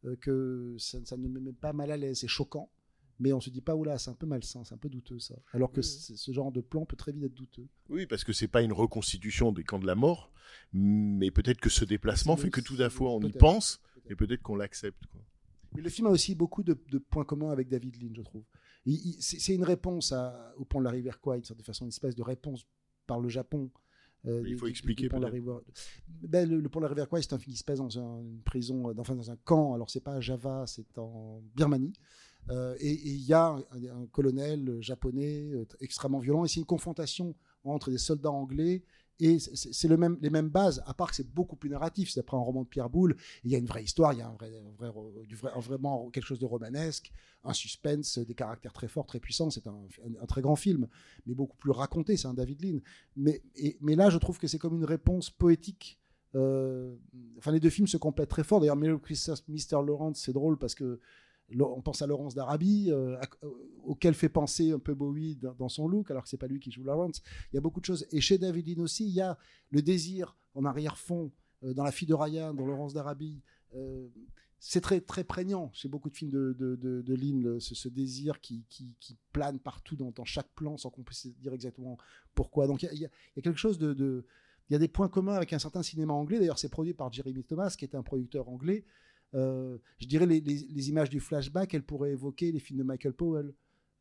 [0.03, 2.69] euh, que ça, ça ne me met pas mal à l'aise, c'est choquant.
[3.19, 5.35] Mais on se dit pas, oula, c'est un peu malsain, c'est un peu douteux ça.
[5.53, 5.83] Alors que Oui.
[5.85, 7.67] ce genre de plan peut très vite être douteux.
[7.89, 10.31] Oui, parce que c'est pas une reconstitution des camps de la mort,
[10.73, 14.15] mais peut-être que ce déplacement fait que tout d'un c'est- coup on y pense et
[14.15, 15.05] peut-être qu'on l'accepte.
[15.07, 15.21] quoi.
[15.75, 18.43] Mais le film a aussi beaucoup de, de points communs avec David Lean, je trouve.
[19.19, 22.21] C'est une réponse à- au pont de la rivière Kwai, certaine façon, une espèce de
[22.23, 22.65] réponse
[23.07, 23.71] par le Japon.
[24.27, 25.61] euh, Il faut du- expliquer du pont de la rivière-
[26.07, 27.99] Ben, le, le pont de la rivière Kwai, c'est un film qui se passe dans
[27.99, 29.73] un- une prison, euh, dans- enfin dans un camp.
[29.75, 31.93] Alors c'est pas à Java, c'est en Birmanie.
[32.51, 36.45] Euh, et il y a un, colonel japonais euh, extrêmement violent.
[36.45, 38.83] Et c'est une confrontation entre des soldats anglais.
[39.19, 42.11] Et c'est- les mêmes bases, à part que c'est beaucoup plus narratif.
[42.11, 43.15] C'est après un roman de Pierre Boulle.
[43.45, 44.35] Il y a une vraie histoire, il y a
[45.25, 47.11] du vrai- vraiment quelque chose de romanesque,
[47.45, 49.49] un suspense, des caractères très forts, très puissants.
[49.49, 50.87] C'est un, très grand film,
[51.25, 52.17] mais beaucoup plus raconté.
[52.17, 52.79] C'est un David Lean.
[53.15, 53.41] Mais,
[53.95, 55.99] là, je trouve que c'est comme une réponse poétique
[56.37, 56.93] Euh,
[57.37, 58.59] enfin, les deux films se complètent très fort.
[58.59, 59.81] D'ailleurs, Merry Christmas, Mr.
[59.85, 60.99] Lawrence, c'est drôle parce que
[61.59, 63.49] on pense à Laurence d'Arabie, euh, euh,
[63.83, 66.71] auquel fait penser un peu Bowie dans, son look, alors que c'est pas lui qui
[66.71, 67.21] joue Lawrence.
[67.51, 68.05] Il y a beaucoup de choses.
[68.11, 69.37] Et chez David Lean aussi, il y a
[69.69, 71.31] le désir en arrière-fond
[71.63, 73.41] euh, dans La fille de Ryan, dans Laurence d'Arabie.
[73.75, 74.07] Euh,
[74.57, 78.65] c'est très très prégnant chez beaucoup de films de, de, le- ce, désir qui,
[79.31, 81.97] plane partout dans, chaque plan sans qu'on puisse dire exactement
[82.33, 82.65] pourquoi.
[82.65, 84.25] Donc il y a, quelque chose de,
[84.69, 86.39] Il y a des points communs avec un certain cinéma anglais.
[86.39, 88.85] D'ailleurs, c'est produit par Jeremy Thomas, qui est un producteur anglais.
[89.35, 93.53] Euh, je dirais les, images du flashback, elles pourraient évoquer les films de Michael Powell,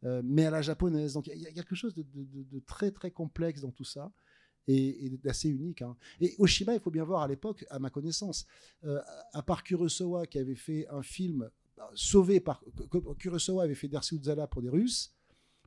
[0.04, 1.14] euh, mais à la japonaise.
[1.14, 4.12] Donc il y, a- quelque chose de, très très complexe dans tout ça
[4.68, 5.82] et, d'assez unique.
[5.82, 5.96] hein.
[6.20, 8.46] Et Oshima, il faut bien voir à l'époque, à ma connaissance,
[8.84, 9.00] euh,
[9.32, 12.62] à part Kurosawa qui avait fait un film euh, sauvé par
[13.18, 15.12] Kurosawa avait fait Dersi Uzzala pour des Russes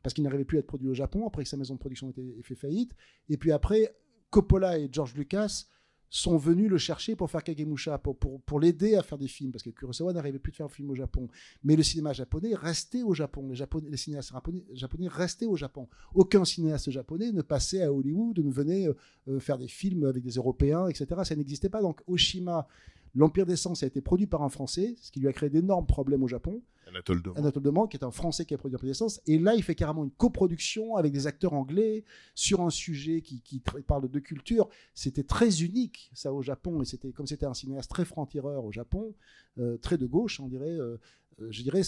[0.01, 2.10] parce qu'il n'arrivait plus à être produit au Japon après que sa maison de production
[2.15, 2.95] ait fait faillite.
[3.27, 3.93] Et puis après,
[4.30, 5.65] Coppola et George Lucas
[6.10, 9.52] sont venus le chercher pour faire Kagemusha, pour, pour, pour l'aider à faire des films,
[9.52, 11.28] parce que Kurosawa n'arrivait plus de faire un film au Japon.
[11.63, 13.48] Mais le cinéma japonais restait au Japon.
[13.48, 14.34] Les, japonais, les cinéastes
[14.74, 15.88] japonais, restaient au Japon.
[16.13, 18.93] Aucun cinéaste japonais ne passait à Hollywood, ne venait euh,
[19.28, 21.08] euh, faire des films avec des Européens, etc.
[21.24, 21.82] Ça n'existait pas.
[21.82, 22.67] Donc Oshima,
[23.15, 25.86] l'Empire des Sens a été produit par un Français, ce qui lui a créé d'énormes
[25.86, 26.62] problèmes au Japon.
[26.88, 27.36] Anatole Demant.
[27.36, 29.20] Anatole Demant, qui est un Français qui a produit Empire d'essence.
[29.28, 33.41] Et là, il fait carrément une coproduction avec des acteurs anglais sur un sujet qui,
[33.41, 34.70] qui parle de deux cultures.
[34.93, 36.82] C'était très unique, ça, au Japon.
[36.82, 39.13] Et c'était comme c'était un cinéaste très franc-tireur au Japon,
[39.58, 40.78] euh, très de gauche, on dirait.
[40.78, 40.98] euh,
[41.41, 41.82] euh, je dirais,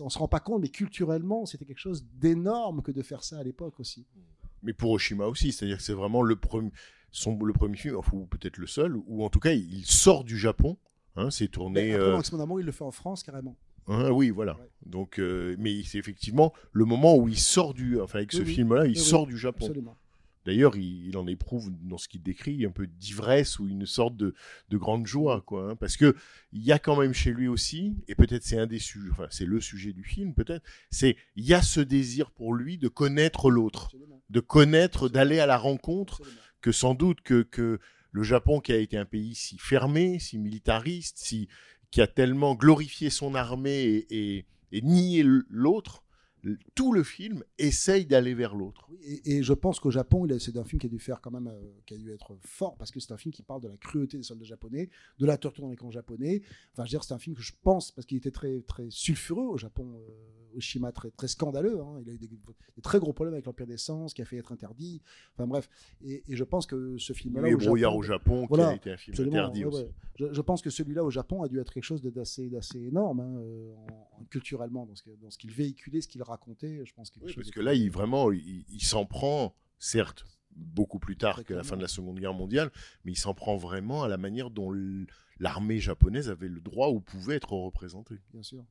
[0.00, 3.38] on se rend pas compte, mais culturellement, c'était quelque chose d'énorme que de faire ça
[3.38, 4.06] à l'époque aussi.
[4.62, 6.70] Mais pour Oshima aussi, c'est-à-dire que c'est vraiment le premier,
[7.12, 10.24] son, le premier film, enfin, ou peut-être le seul, ou en tout cas, il sort
[10.24, 10.76] du Japon.
[11.16, 11.92] Hein, c'est tourné.
[11.94, 13.56] Après, euh, Max Mon Amour, il le fait en France carrément.
[13.88, 14.54] hein, oui, voilà.
[14.56, 14.70] Ouais.
[14.86, 18.54] Donc, euh, mais c'est effectivement le moment où il sort du, enfin, avec ce Oui,
[18.54, 19.72] film-là, il Oui, sort du Japon.
[20.46, 24.16] D'ailleurs, il, il en éprouve dans ce qu'il décrit un peu d'ivresse ou une sorte
[24.16, 24.34] de,
[24.70, 25.70] de grande joie, quoi.
[25.70, 26.16] hein, parce que
[26.52, 29.26] il y a quand même chez lui aussi, et peut-être c'est un des sujets, enfin
[29.30, 32.88] c'est le sujet du film, peut-être, c'est il y a ce désir pour lui de
[32.88, 33.90] connaître l'autre,
[34.30, 36.40] de connaître, d'aller à la rencontre, absolument.
[36.60, 37.78] Que sans doute que, que
[38.12, 41.48] le Japon qui a été un pays si fermé, si militariste, si
[41.90, 46.04] qui a tellement glorifié son armée et, et, et nié l'autre,
[46.74, 48.86] tout le film essaye d'aller vers l'autre.
[48.90, 51.30] Oui, et, et je pense qu'au Japon, c'est un film qui a dû faire quand
[51.30, 53.68] même, euh, qui a dû être fort parce que c'est un film qui parle de
[53.68, 56.42] la cruauté des soldats japonais, de la torture dans les camps japonais.
[56.72, 58.86] Enfin, je veux dire, c'est un film que je pense parce qu'il était très très
[58.90, 61.80] sulfureux au Japon, euh, Oshima très très scandaleux.
[61.80, 62.00] hein.
[62.04, 64.36] Il a eu des, des très gros problèmes avec l'empire des sens, qui a fait
[64.38, 65.00] être interdit.
[65.34, 65.68] Enfin bref,
[66.04, 68.90] et, et je pense que ce film-là, au Brouillard Japon- au Japon, qui a été
[68.92, 69.82] un film interdit ouais, aussi.
[69.84, 69.90] ouais.
[70.18, 73.20] Je, je pense que celui-là au Japon a dû être quelque chose d'assez d'assez énorme
[73.20, 76.80] hein, en- en- culturellement dans ce dans ce qu'il véhiculait, ce qu'il racontait.
[76.84, 80.24] Je pense quelque Oui, chose parce que là, il vraiment, il, il s'en prend, certes,
[80.56, 82.70] beaucoup plus tard Très que la fin de la Seconde Guerre mondiale,
[83.04, 84.72] mais il s'en prend vraiment à la manière dont
[85.38, 88.16] l'armée japonaise avait le droit ou pouvait être représentée.
[88.32, 88.64] bien sûr.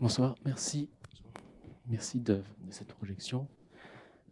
[0.00, 0.88] Bonsoir, merci.
[1.86, 3.48] Merci de, de cette projection.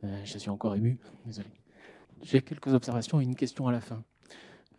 [0.04, 1.48] Euh, je suis encore ému, désolé.
[2.22, 4.02] J'ai quelques observations et une question à la fin.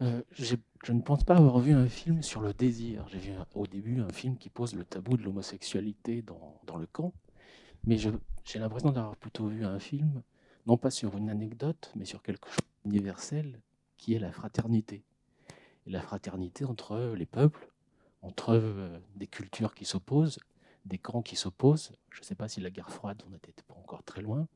[0.01, 0.55] Euh, je
[0.91, 3.05] ne pense pas avoir vu un film sur le désir.
[3.09, 6.77] J'ai vu un- au début un film qui pose le tabou de l'homosexualité dans, dans
[6.77, 7.13] le camp,
[7.85, 10.21] mais j'ai l'impression d'avoir plutôt vu un film,
[10.67, 13.59] non pas sur une anecdote, mais sur quelque chose d'universel,
[13.97, 15.03] qui est la fraternité.
[15.87, 17.71] La fraternité entre les peuples,
[18.21, 20.39] entre euh, des cultures qui s'opposent,
[20.85, 21.91] des camps qui s'opposent.
[22.11, 24.47] Je ne sais pas si la guerre froide, on n'était pas encore très loin.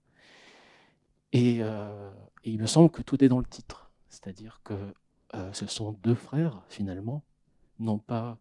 [1.32, 2.12] Et, euh,
[2.44, 3.92] et il me semble que tout est dans le titre.
[4.10, 4.94] C'est-à-dire que
[5.34, 7.24] euh, ce sont deux frères, finalement,
[7.80, 8.38] non pas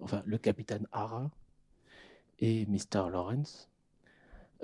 [0.00, 1.30] enfin, le capitaine Hara
[2.38, 3.10] et Mr.
[3.10, 3.70] Lawrence,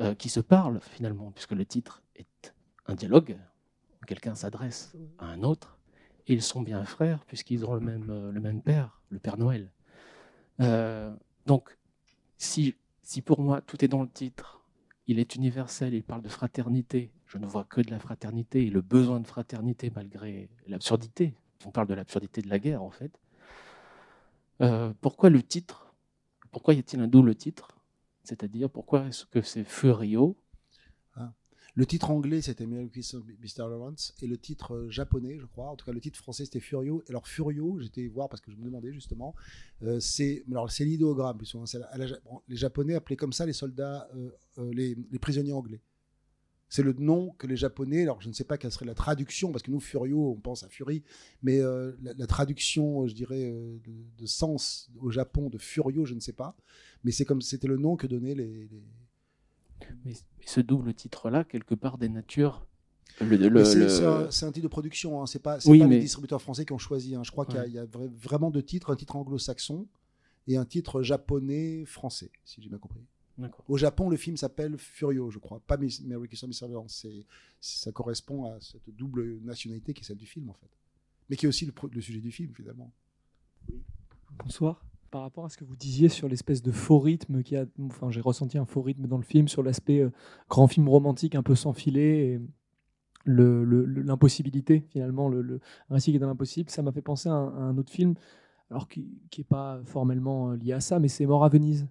[0.01, 2.55] euh, qui se parlent, finalement, puisque le titre est
[2.87, 3.37] un dialogue.
[4.07, 5.79] Quelqu'un s'adresse à un autre.
[6.27, 9.37] Et ils sont bien frères, puisqu'ils ont le même, euh, le même père, le Père
[9.37, 9.71] Noël.
[10.61, 11.15] Euh,
[11.47, 11.77] donc,
[12.39, 14.63] si, si pour moi tout est dans le titre,
[15.07, 18.71] il est universel, il parle de fraternité, je ne vois que de la fraternité et
[18.71, 21.35] le besoin de fraternité malgré l'absurdité.
[21.67, 23.19] On parle de l'absurdité de la guerre en fait.
[25.01, 25.92] Pourquoi le titre
[26.53, 27.77] Pourquoi y a-t-il un double titre?
[28.23, 30.37] C'est-à-dire pourquoi est-ce que c'est Furio?
[31.75, 33.71] Le titre anglais, c'était Christmas, Mr.
[33.71, 36.61] Lawrence, et le titre euh, japonais, je crois, en tout cas le titre français, c'était
[36.61, 37.03] Furio.
[37.07, 39.35] Et alors Furio, j'étais voir parce que je me demandais justement,
[39.83, 41.39] euh, c'est alors l'idéogramme
[42.49, 45.81] les Japonais appelaient comme ça les soldats, euh, les prisonniers anglais.
[46.75, 49.53] C'est le nom que les Japonais, alors je ne sais pas quelle serait la traduction,
[49.53, 51.03] parce que nous, Furio, on pense à Fury,
[51.43, 56.07] mais euh, la, la traduction, je dirais, euh, de, de sens au Japon de Furio,
[56.07, 56.57] je ne sais pas.
[57.05, 58.83] Mais c'est comme c'était le nom que donnaient les- les,
[60.07, 62.67] mais, mais ce double titre-là, quelque part, dénature
[63.21, 65.27] le- Mais c'est un, titre de production, hein.
[65.27, 67.15] c'est pas, c'est Oui, pas mais- les distributeurs français qui ont choisi.
[67.15, 67.23] hein.
[67.23, 67.69] Je crois qu'il y a- Ouais.
[67.69, 69.87] il y a, vra- vraiment deux titres, un titre anglo-saxon
[70.49, 73.05] et un titre japonais-français, si j'ai bien compris.
[73.69, 76.45] Au Japon, le film s'appelle Furio, je crois, pas Mary Kiss.
[76.89, 77.27] C'est,
[77.61, 80.71] ça correspond à cette double nationalité qui est celle du film, en fait.
[81.29, 82.93] Mais qui est aussi le, sujet du film, finalement.
[84.45, 84.85] Bonsoir.
[85.11, 88.11] Par rapport à ce que vous disiez sur l'espèce de faux rythme qui a, enfin,
[88.11, 90.11] j'ai ressenti un faux rythme dans le film sur l'aspect euh,
[90.49, 92.41] grand film romantique un peu sans filet et
[93.25, 96.71] le- le- le- l'impossibilité finalement, le, le un récit qui est dans l'impossible.
[96.71, 98.15] Ça m'a fait penser à un, à un autre film,
[98.71, 101.87] alors qui n'est pas formellement euh, lié à ça, mais c'est Mort à Venise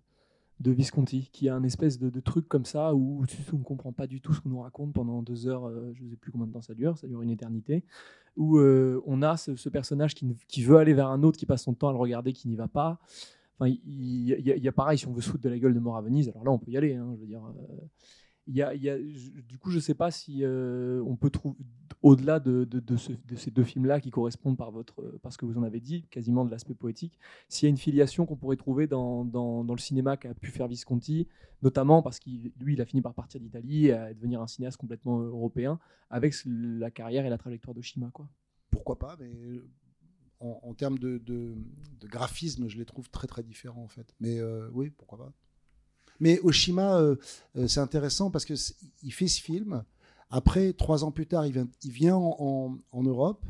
[0.62, 4.08] de Visconti, qui a un espèce de, truc comme ça où on ne comprend pas
[4.08, 6.48] du tout ce qu'on nous raconte pendant deux heures, euh, je ne sais plus combien
[6.48, 7.84] de temps ça dure, ça dure une éternité,
[8.38, 11.74] où euh, on a ce, personnage qui, veut aller vers un autre, qui passe son
[11.74, 13.00] temps à le regarder, qui n'y va pas.
[13.60, 15.80] Enfin, il y, y a pareil, si on veut se foutre de la gueule de
[15.80, 17.44] Mort à Venise, alors là on peut y aller, hein, je veux dire.
[17.46, 17.86] euh,
[18.48, 21.56] du coup, je ne sais pas si euh, on peut trouver,
[22.02, 25.38] au-delà de, de- de ce- de ces deux films-là qui correspondent par, votre, par ce
[25.38, 28.36] que vous en avez dit, quasiment de l'aspect poétique, s'il y a une filiation qu'on
[28.36, 31.28] pourrait trouver dans, le cinéma qu'a pu faire Visconti,
[31.62, 35.20] notamment parce qu'il lui, il a fini par partir d'Italie et devenir un cinéaste complètement
[35.20, 38.10] européen, avec la carrière et la trajectoire de Shima.
[38.12, 38.28] Quoi.
[38.70, 39.70] Pourquoi pas, mais euh,
[40.40, 41.22] en, termes de,
[42.04, 44.16] graphisme, je les trouve très très différents, en fait.
[44.20, 45.34] Mais euh, oui, pourquoi pas.
[46.22, 47.16] Mais Oshima, euh,
[47.58, 48.54] euh, c'est intéressant parce que
[49.02, 49.84] il fait ce film.
[50.30, 53.44] Après, trois ans plus tard, il vient, en, Europe,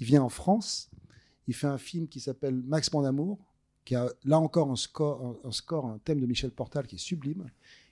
[0.00, 0.90] il vient en France,
[1.46, 3.38] il fait un film qui s'appelle Max mon amour,
[3.84, 6.98] qui a là encore un score, un, score, un thème de Michel Portal qui est
[6.98, 7.48] sublime,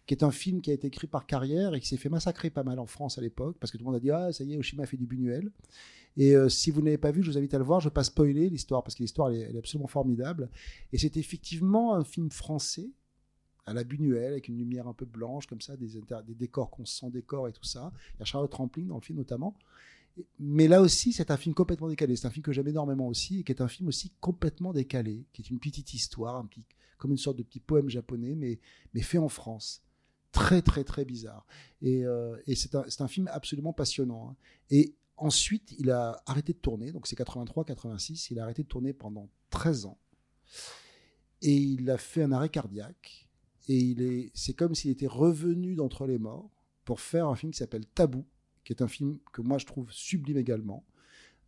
[0.06, 2.50] qui est un film qui a été écrit par Carrière et qui s'est fait massacrer
[2.50, 4.42] pas mal en France à l'époque parce que tout le monde a dit ah ça
[4.42, 5.52] y est Oshima fait du Buñuel.
[6.16, 7.80] Et euh, si vous n'avez pas vu, je vous invite à le voir.
[7.80, 10.48] Je ne vais pas spoiler l'histoire parce que l'histoire elle est absolument formidable.
[10.92, 12.90] Et c'est effectivement un film français
[13.66, 15.88] à la Buñuel avec une lumière un peu blanche comme ça, des,
[16.34, 17.92] décors qu'on sent décors et tout ça.
[18.14, 19.56] Il y a Charlotte Rampling dans le film notamment.
[20.38, 22.16] Mais là aussi, c'est un film complètement décalé.
[22.16, 25.24] C'est un film que j'aime énormément aussi et qui est un film aussi complètement décalé,
[25.32, 26.62] qui est une petite histoire, un petit,
[26.98, 28.58] comme une sorte de petit poème japonais, mais,
[28.94, 29.82] mais fait en France.
[30.32, 31.46] Très, très, très bizarre.
[31.80, 34.30] Et, euh, et c'est un, c'est un film absolument passionnant.
[34.30, 34.36] hein.
[34.70, 38.92] Et ensuite, il a arrêté de tourner, donc c'est 83-86, il a arrêté de tourner
[38.92, 39.98] pendant 13 ans.
[41.42, 43.28] Et il a fait un arrêt cardiaque.
[43.68, 46.50] Et il est, c'est comme s'il était revenu d'entre les morts
[46.84, 48.24] pour faire un film qui s'appelle Tabou,
[48.64, 50.84] qui est un film que moi je trouve sublime également,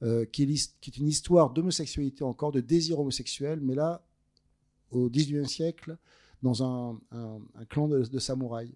[0.03, 4.07] euh, qui, est une histoire d'homosexualité encore, de désir homosexuel, mais là,
[4.91, 5.97] au 19e siècle,
[6.43, 7.01] dans un
[7.69, 8.75] clan de, de samouraïs.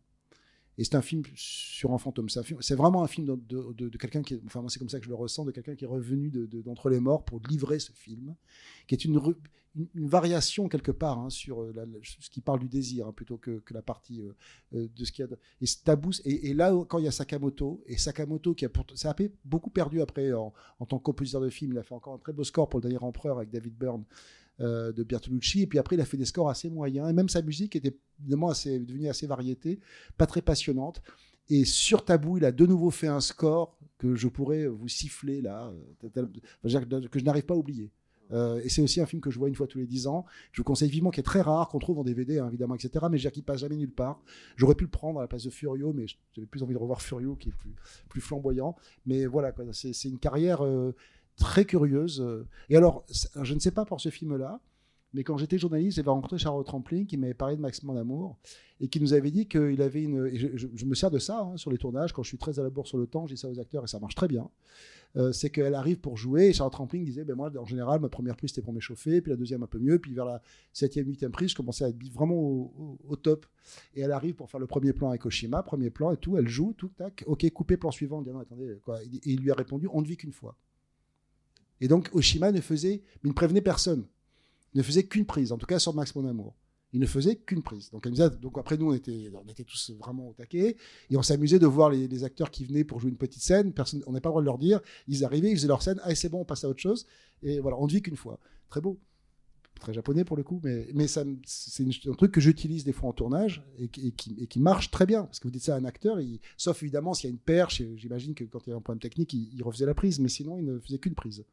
[0.79, 2.29] Et c'est un film sur un fantôme.
[2.29, 5.11] C'est, vraiment un film de, de- quelqu'un qui, enfin moi c'est comme ça que je
[5.11, 7.91] le ressens, de quelqu'un qui est revenu de- de- d'entre les morts pour livrer ce
[7.93, 8.37] film,
[8.87, 9.21] qui est une,
[9.95, 13.75] variation quelque part hein, sur euh, ce qui parle du désir hein, plutôt que, que
[13.75, 14.33] la partie euh,
[14.75, 15.37] euh, de ce qu'il y a.
[15.61, 18.87] Et tabou, et, et là quand il y a Sakamoto, et Sakamoto qui a pour,
[18.95, 21.95] ça a beaucoup perdu après en, en tant que compositeur de film, il a fait
[21.95, 24.05] encore un très beau score pour le dernier empereur avec David Byrne
[24.61, 27.29] euh, de Bertolucci, et puis après il a fait des scores assez moyens, et même
[27.29, 29.81] sa musique était évidemment assez, devenue assez variété,
[30.17, 31.01] pas très passionnante.
[31.51, 35.41] Et sur Tabou, il a de nouveau fait un score que je pourrais vous siffler
[35.41, 35.73] là,
[36.05, 36.27] euh,
[37.11, 37.91] que je n'arrive pas à oublier.
[38.31, 40.27] Euh, et c'est aussi un film que je vois une fois tous les 10 ans.
[40.53, 43.07] Je vous conseille vivement, qui est très rare, qu'on trouve en DVD, hein, évidemment, etc.
[43.11, 44.21] Mais je qu'il passe jamais nulle part.
[44.57, 47.01] J'aurais pu le prendre à la place de Furio, mais j'avais plus envie de revoir
[47.01, 47.75] Furio, qui est plus,
[48.09, 48.77] plus flamboyant.
[49.07, 50.63] Mais voilà, c'est une carrière
[51.39, 52.21] très curieuse.
[52.21, 52.47] euh.
[52.69, 53.05] Et alors,
[53.43, 54.61] je ne sais pas pour ce film-là,
[55.15, 58.37] mais quand j'étais journaliste, j'avais rencontré Charlotte Rampling qui m'avait parlé de Max Mon Amour
[58.81, 60.31] et qui nous avait dit qu'il avait une.
[60.35, 62.13] je, me sers de ça hein, sur les tournages.
[62.13, 63.85] Quand je suis très à la bourre sur le temps, je dis ça aux acteurs
[63.85, 64.51] et ça marche très bien.
[65.17, 68.11] Euh, c'est qu'elle arrive pour jouer et Charlotte Rampling disait ben moi, en général, ma
[68.11, 70.43] première prise c'était pour m'échauffer, puis la deuxième un peu mieux, puis vers la
[70.75, 73.47] septième, huitième prise, je commençais à être vraiment au, top.
[73.95, 76.37] Et elle arrive pour faire le premier plan avec Oshima, premier plan et tout.
[76.37, 77.25] Elle joue, tout, tac.
[77.27, 78.19] Ok, coupé, plan suivant.
[78.19, 79.03] On dit non, attendez, quoi.
[79.03, 80.55] Et il lui a répondu on ne vit qu'une fois.
[81.81, 84.07] Et donc Oshima ne faisait, mais ne prévenait personne.
[84.75, 86.55] Il ne faisait qu'une prise, en tout cas sur Max Mon Amour.
[86.93, 87.91] Il ne faisait qu'une prise.
[87.91, 88.07] Donc,
[88.57, 90.77] après, nous, on était, on était tous vraiment au taquet.
[91.11, 93.73] Et on s'amusait de voir les, acteurs qui venaient pour jouer une petite scène.
[93.73, 94.81] Personne, on n'a pas le droit de leur dire.
[95.07, 96.01] Ils arrivaient, ils faisaient leur scène.
[96.03, 97.07] Ah, c'est bon, on passe à autre chose.
[97.43, 98.39] Et voilà, on ne vit qu'une fois.
[98.71, 98.99] Très beau.
[99.81, 100.63] Très japonais pour le coup.
[100.65, 105.25] Mais, c'est un truc que j'utilise des fois en tournage et, qui- marche très bien.
[105.25, 106.19] Parce que vous dites ça à un acteur,
[106.57, 107.83] sauf évidemment s'il y a une perche.
[107.97, 110.21] J'imagine que quand il y a un problème technique, il refaisait la prise.
[110.21, 111.45] Mais sinon, il ne faisait qu'une prise.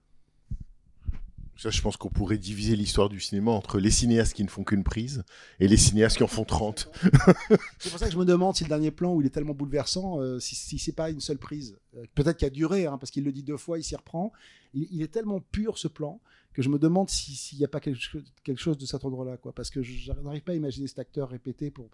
[1.57, 4.63] Ça, je pense qu'on pourrait diviser l'histoire du cinéma entre les cinéastes qui ne font
[4.65, 5.23] qu'une prise
[5.59, 6.89] et les cinéastes qui en font 30.
[7.79, 9.53] C'est pour ça que je me demande si le dernier plan où il est tellement
[9.53, 11.77] bouleversant, euh, si, si c'est pas une seule prise.
[11.95, 14.33] Euh, Peut-être qu'il a duré, hein, parce qu'il le dit deux fois, il s'y reprend.
[14.73, 16.19] Il, est tellement pur ce plan
[16.53, 17.97] que je me demande si- s'il n'y a pas quelque
[18.57, 19.37] chose, de cet ordre-là.
[19.55, 21.89] Parce que je n'arrive pas à imaginer cet acteur répéter pour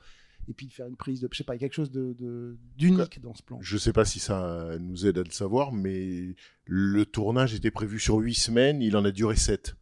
[0.48, 2.14] et puis faire une prise de, je sais pas, il y a quelque chose de
[2.14, 3.60] de- d'unique dans ce plan.
[3.62, 8.00] Je sais pas si ça nous aide à le savoir, mais le tournage était prévu
[8.00, 9.76] sur huit semaines, il en a duré sept.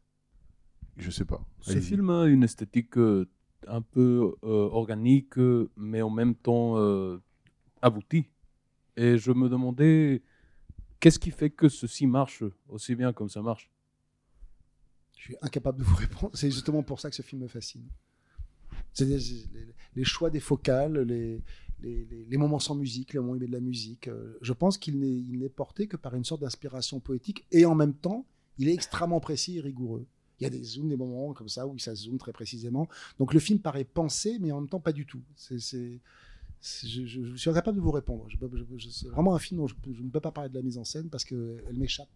[0.98, 1.42] Je sais pas.
[1.62, 3.26] Ce film a une esthétique euh,
[3.68, 7.22] un peu euh, organique, euh, mais en même temps euh,
[7.82, 8.26] aboutie.
[8.98, 10.22] Et je me demandais
[11.00, 13.72] qu'est-ce qui fait que ceci marche aussi bien comme ça marche?
[15.16, 16.32] Je suis incapable de vous répondre.
[16.36, 17.88] C'est justement pour ça que ce film me fascine.
[18.94, 19.18] C'est les,
[19.96, 21.42] les- choix des focales, les,
[21.82, 24.08] les, moments sans musique, les moments où il met de la musique.
[24.08, 27.94] Euh, Je pense qu'il n'est porté que par une sorte d'inspiration poétique et en même
[27.94, 28.26] temps,
[28.58, 30.06] il est extrêmement précis et rigoureux.
[30.40, 32.88] Il y a des zooms, des moments comme ça où ça zoome très précisément.
[33.20, 35.22] Donc le film paraît pensé, mais en même temps pas du tout.
[35.36, 38.26] C'est, je, je- je suis incapable de vous répondre.
[38.92, 41.10] C'est vraiment un film dont je, ne peux pas parler de la mise en scène
[41.10, 42.10] parce qu'elle m'échappe.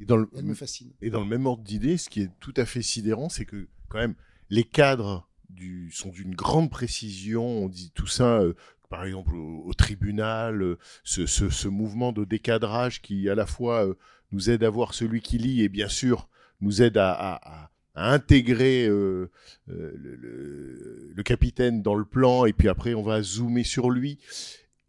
[0.00, 0.90] Et dans le, Elle me fascine.
[1.00, 3.66] Et dans le même ordre d'idée, ce qui est tout à fait sidérant, c'est que
[3.88, 4.14] quand même
[4.50, 7.44] les cadres du, sont d'une grande précision.
[7.46, 8.54] On dit tout ça, euh,
[8.90, 13.86] par exemple au, tribunal, euh, ce, ce- ce mouvement de décadrage qui à la fois
[13.86, 13.94] euh,
[14.32, 16.28] nous aide à voir celui qui lit et bien sûr
[16.60, 19.30] nous aide à, à- à- à intégrer le,
[19.66, 24.18] le- le capitaine dans le plan et puis après on va zoomer sur lui.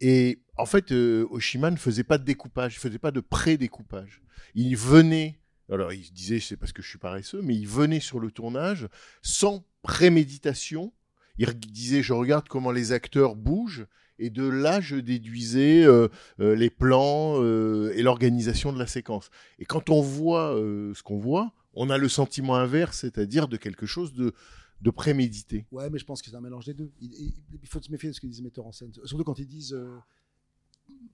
[0.02, 4.22] Et en fait, Oshima ne faisait pas de découpage, il faisait pas de pré-découpage.
[4.56, 5.40] Il venait,
[5.70, 8.88] alors il disait c'est parce que je suis paresseux, mais il venait sur le tournage
[9.22, 10.94] sans préméditation.
[11.38, 16.56] Il disait je regarde comment les acteurs bougent et de là je déduisais euh, euh,
[16.56, 19.30] les plans euh, et l'organisation de la séquence.
[19.60, 23.86] Et quand on voit ce qu'on voit, on a le sentiment inverse, c'est-à-dire de quelque
[23.86, 24.34] chose de,
[24.82, 25.66] de prémédité.
[25.72, 26.92] Ouais, mais je pense que c'est un mélange des deux.
[27.00, 27.34] Il,
[27.66, 28.92] faut se méfier de ce que disent les metteurs en scène.
[29.06, 29.78] Surtout quand ils disent.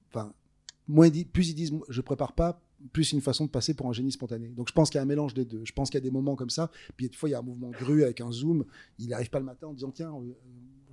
[0.09, 0.33] Enfin,
[1.33, 2.61] plus ils disent je prépare pas,
[2.93, 4.49] plus une façon de passer pour un génie spontané.
[4.49, 5.61] Donc je pense qu'il y a un mélange des deux.
[5.65, 6.71] Je pense qu'il y a des moments comme ça.
[6.97, 8.65] Puis des fois, il y a un mouvement grue avec un zoom.
[8.99, 10.33] Il n'arrive pas le matin en disant tiens, euh,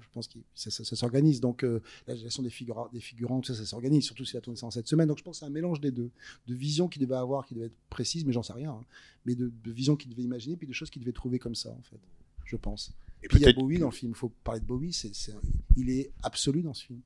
[0.01, 1.40] je pense que ça, ça- ça s'organise.
[1.40, 4.05] Donc euh, la gestion des, figura- des figurants, tout ça, ça s'organise.
[4.05, 5.09] Surtout si la tournée c'est en cette semaine.
[5.09, 6.11] Donc je pense que c'est un mélange des deux.
[6.47, 8.73] De vision qu'il devait avoir, qui devait être précise, mais j'en sais rien.
[8.73, 8.85] hein.
[9.27, 11.71] Mais de, de vision qu'il devait imaginer, puis de choses qu'il devait trouver comme ça,
[11.71, 12.01] en fait.
[12.45, 12.92] Je pense.
[13.23, 14.12] Et Puis il y a Bowie dans le film.
[14.12, 14.92] Il faut parler de Bowie.
[14.92, 15.33] C'est, c'est-
[15.77, 17.01] il est absolu dans ce film.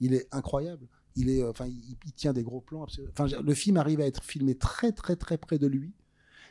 [0.00, 0.86] Il est incroyable.
[1.26, 2.86] Euh, il, tient des gros plans.
[3.42, 5.92] le film arrive à être filmé très, très, très près de lui,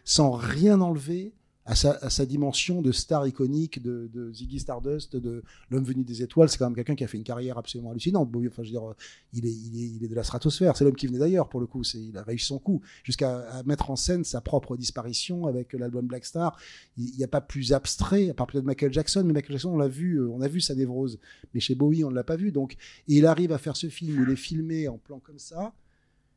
[0.04, 1.34] sans rien enlever
[1.68, 6.50] à sa, dimension de star iconique de, Ziggy Stardust, de l'homme venu des étoiles.
[6.50, 8.30] C'est quand même quelqu'un qui a fait une carrière absolument hallucinante.
[8.34, 8.94] Enfin, je veux dire,
[9.34, 10.78] il est, de la stratosphère.
[10.78, 11.84] C'est l'homme qui venait d'ailleurs pour le coup.
[11.94, 16.26] Il a réussi son coup jusqu'à mettre en scène sa propre disparition avec l'album Black
[16.26, 16.58] Star
[16.98, 19.78] il n'y a pas plus abstrait, à part peut-être Michael Jackson, mais Michael Jackson, on
[19.78, 21.20] l'a vu, euh, on a vu sa névrose.
[21.54, 22.52] Mais chez Bowie, on ne l'a pas vu.
[22.52, 25.74] Donc, et il arrive à faire ce film il est filmé en plan comme ça,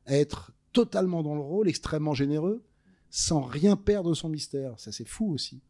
[0.06, 2.62] à être totalement dans le rôle, extrêmement généreux,
[3.10, 4.78] sans rien perdre son mystère.
[4.78, 5.60] Ça, c'est fou aussi.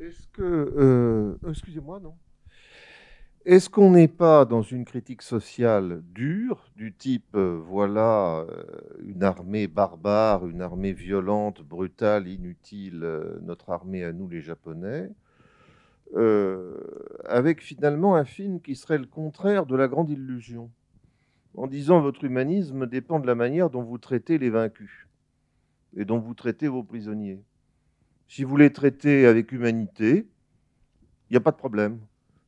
[0.00, 0.42] Est-ce que.
[0.42, 2.14] euh, Excusez-moi, non
[3.44, 8.64] Est-ce qu'on n'est pas dans une critique sociale dure, du type euh, voilà euh,
[9.04, 13.06] une armée barbare, une armée violente, brutale, inutile,
[13.42, 15.10] notre armée à nous les Japonais,
[17.24, 20.70] avec finalement un film qui serait le contraire de la grande illusion,
[21.56, 25.06] en disant votre humanisme dépend de la manière dont vous traitez les vaincus?
[25.96, 27.42] Et dont vous traitez vos prisonniers.
[28.28, 30.26] Si vous les traitez avec humanité,
[31.28, 32.00] il n'y a pas de problème.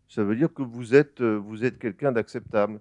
[0.09, 2.81] Ça veut dire que vous êtes, euh, vous êtes quelqu'un d'acceptable.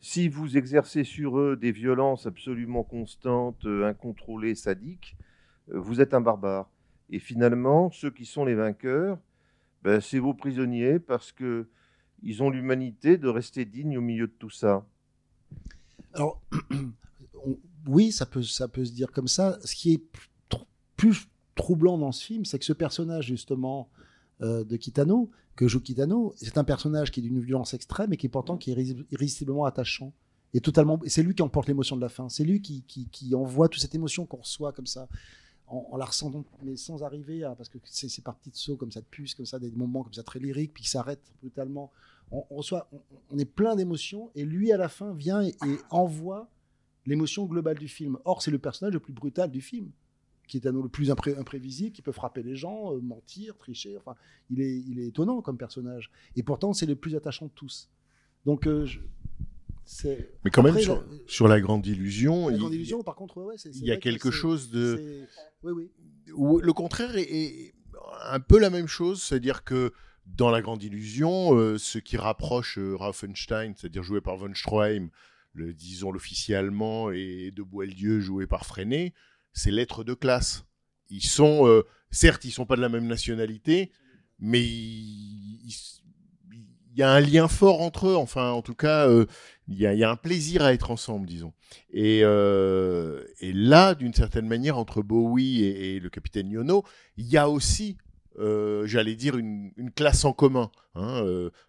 [0.00, 5.16] Si vous exercez sur eux des violences absolument constantes, euh, incontrôlées, sadiques,
[5.70, 6.68] euh, vous êtes un barbare.
[7.10, 9.18] Et finalement, ceux qui sont les vainqueurs,
[9.82, 11.68] ben, c'est vos prisonniers parce que
[12.22, 14.86] ils ont l'humanité de rester dignes au milieu de tout ça.
[16.14, 16.40] Alors,
[17.86, 19.58] oui, ça peut, ça peut se dire comme ça.
[19.64, 20.66] Ce qui est plus tr-
[20.96, 23.88] plus troublant dans ce film, c'est que ce personnage, justement,
[24.42, 28.16] euh, de Kitano, que joue Kitano, c'est un personnage qui est d'une violence extrême et
[28.16, 30.12] qui pourtant qui est irrés- irrésistiblement attachant.
[30.52, 32.28] Et totalement, c'est lui qui emporte l'émotion de la fin.
[32.28, 35.08] C'est lui qui, envoie toute cette émotion qu'on reçoit comme ça,
[35.66, 38.92] en, la ressentant, mais sans arriver à, parce que c'est ces parties de saut comme
[38.92, 41.90] ça, de puce, comme ça, des moments comme ça très lyriques, puis qui s'arrêtent brutalement.
[42.30, 42.88] On, reçoit,
[43.30, 45.54] on, est plein d'émotions, et lui à la fin vient et
[45.90, 46.48] envoie
[47.06, 48.18] l'émotion globale du film.
[48.24, 49.90] Or, c'est le personnage le plus brutal du film,
[50.48, 53.96] qui est nous le plus impré- imprévisible, qui peut frapper les gens, euh, mentir, tricher.
[53.96, 54.14] Enfin,
[54.50, 56.10] il est, il est étonnant comme personnage.
[56.36, 57.88] Et pourtant, c'est le plus attachant de tous.
[58.46, 59.00] Donc, euh, je-.
[60.44, 63.14] Mais quand même, Après, sur, la- sur la grande illusion, la il, grande illusion, par
[63.16, 65.26] contre, ouais, il y a que quelque chose de.
[65.62, 65.90] Oui, oui.
[66.34, 67.74] Où le contraire est, est
[68.30, 69.92] un peu la même chose, c'est-à-dire que
[70.26, 75.08] dans La Grande Illusion, euh, ce qui rapproche euh, Raffenstein, c'est-à-dire joué par von Stroheim,
[75.54, 79.14] le, disons l'officier allemand, et de Boieldieu joué par Freinet,
[79.52, 80.64] c'est l'être de classe.
[81.10, 83.92] Ils sont, euh, certes, ils sont pas de la même nationalité,
[84.38, 85.72] mais il,
[86.96, 88.16] y a un lien fort entre eux.
[88.16, 89.26] Enfin, en tout cas, euh,
[89.68, 91.52] il y, a, un plaisir à être ensemble, disons.
[91.92, 96.84] Et, euh, là, d'une certaine manière, entre Bowie et, le capitaine Yono,
[97.16, 97.96] il y a aussi,
[98.36, 100.70] j'allais dire, une, classe en commun.
[100.94, 101.24] hein.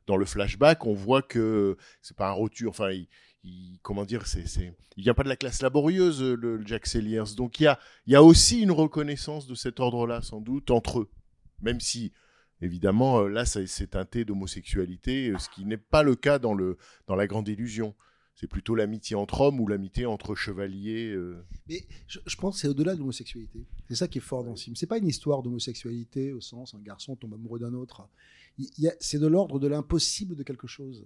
[0.07, 3.07] Dans le flashback, on voit que c'est pas un rotu, enfin, il,
[3.45, 6.85] il- comment dire, c'est, c'est, il vient pas de la classe laborieuse, le, le Jack
[6.87, 7.23] Selliers.
[7.37, 10.71] Donc il y a, il y a aussi une reconnaissance de cet ordre-là, sans doute,
[10.71, 11.09] entre eux.
[11.61, 12.11] Même si,
[12.61, 16.53] évidemment, euh, là, ça- c'est teinté d'homosexualité, euh, ce qui n'est pas le cas dans,
[16.53, 16.77] le,
[17.07, 17.93] dans La Grande Illusion.
[18.37, 21.09] C'est plutôt l'amitié entre hommes ou l'amitié entre chevaliers.
[21.11, 21.41] euh.
[21.69, 23.63] Mais je, je pense que c'est au-delà de l'homosexualité.
[23.87, 24.75] C'est ça qui est fort dans ce film.
[24.75, 28.09] C'est pas une histoire d'homosexualité au sens un garçon tombe amoureux d'un autre.
[28.57, 31.05] Il y a- C'est de l'ordre de l'impossible de quelque chose.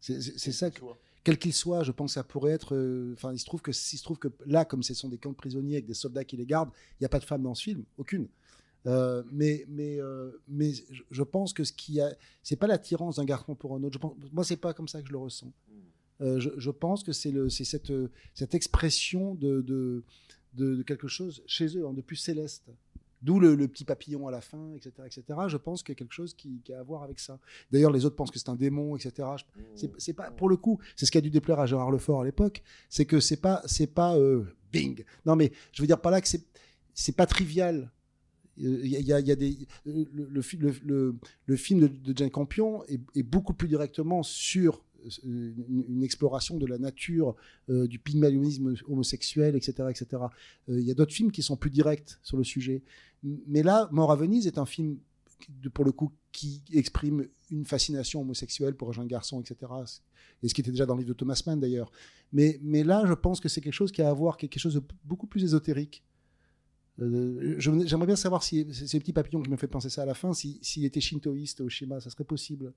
[0.00, 0.80] C'est c'est- c'est ça que,
[1.24, 2.74] quel qu'il soit, je pense que ça pourrait être.
[2.74, 5.30] euh, Enfin, il se trouve que se trouve que là, comme ce sont des camps
[5.30, 7.54] de prisonniers avec des soldats qui les gardent, il n'y a pas de femmes dans
[7.54, 8.28] ce film, aucune.
[8.86, 10.72] Euh, mais mais euh, mais
[11.10, 13.92] je- pense que ce qui a, c'est pas l'attirance d'un garçon pour un autre.
[13.94, 15.52] Je pense, moi, c'est pas comme ça que je le ressens.
[16.22, 17.92] Euh, je, je pense que c'est le, c'est cette,
[18.34, 20.02] cette expression de, de,
[20.54, 22.70] de, de quelque chose chez eux, hein, de plus céleste.
[23.22, 25.22] D'où le, petit papillon à la fin, etc., etc.
[25.48, 27.38] Je pense qu'il y a quelque chose qui, a à voir avec ça.
[27.70, 29.28] D'ailleurs, les autres pensent que c'est un démon, etc.
[29.74, 30.78] C'est, pas pour le coup.
[30.96, 33.62] C'est ce qui a dû déplaire à Gérard Lefort à l'époque, c'est que c'est pas,
[33.66, 35.04] c'est pas euh, bing.
[35.26, 36.46] Non, mais je veux dire par là que c'est,
[36.94, 37.90] c'est pas trivial.
[38.56, 40.28] Il y, a- il y a- il y a des, le, le,
[41.46, 44.84] le- film de, de Jane Campion est, beaucoup plus directement sur
[45.24, 45.52] euh,
[45.88, 47.36] une, exploration de la nature
[47.70, 49.88] euh, du pygmalionisme homosexuel, etc.
[49.88, 50.22] etc.
[50.68, 52.82] Euh, il y a d'autres films qui sont plus directs sur le sujet.
[53.22, 54.98] Mais là, Mort à Venise est un film,
[55.74, 59.70] pour le coup, qui exprime une fascination homosexuelle pour un jeune garçon, etc.
[60.42, 61.90] Et ce qui était déjà dans le livre de Thomas Mann, d'ailleurs.
[62.32, 64.82] Mais, là, je pense que c'est quelque chose qui a à voir quelque chose de
[65.04, 66.02] beaucoup plus ésotérique.
[67.00, 70.14] Euh, J'aimerais bien savoir si ces petits papillons qui me fait penser ça à la
[70.14, 72.72] fin, si- s'il était shintoïste au Shima, ça serait possible.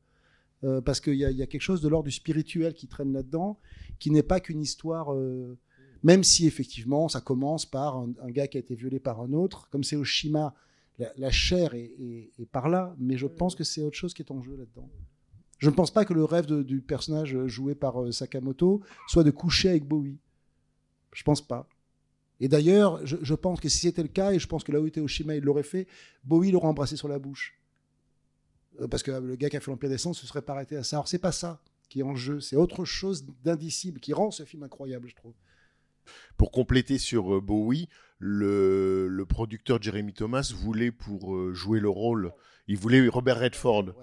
[0.63, 2.87] Euh, parce qu'il y, a- il y a quelque chose de l'ordre du spirituel qui
[2.87, 3.59] traîne là-dedans,
[3.99, 5.57] qui n'est pas qu'une histoire, euh,
[6.03, 9.33] même si effectivement ça commence par un, un gars qui a été violé par un
[9.33, 10.53] autre, comme c'est au Shima,
[10.99, 14.13] la, la chair est, est- est par là, mais je pense que c'est autre chose
[14.13, 14.89] qui est en jeu là-dedans.
[15.59, 19.23] Je ne pense pas que le rêve de- du personnage joué par euh, Sakamoto soit
[19.23, 20.17] de coucher avec Bowie.
[21.13, 21.67] Je pense pas.
[22.39, 24.81] Et d'ailleurs, je, je pense que si c'était le cas, et je pense que là
[24.81, 25.87] où était Oshima, il l'aurait fait,
[26.25, 27.57] Bowie l'aurait embrassé sur la bouche.
[28.81, 30.75] Euh, Parce que le gars qui a fait l'Empire des Sens se serait pas arrêté
[30.75, 30.97] à ça.
[30.97, 34.43] Alors, c'est pas ça qui est en jeu, c'est autre chose d'indicible qui rend ce
[34.45, 35.33] film incroyable, je trouve.
[36.37, 37.87] Pour compléter sur euh, Bowie,
[38.19, 42.31] le, le producteur Jeremy Thomas voulait pour euh, jouer le rôle,
[42.67, 43.93] il voulait Robert Redford.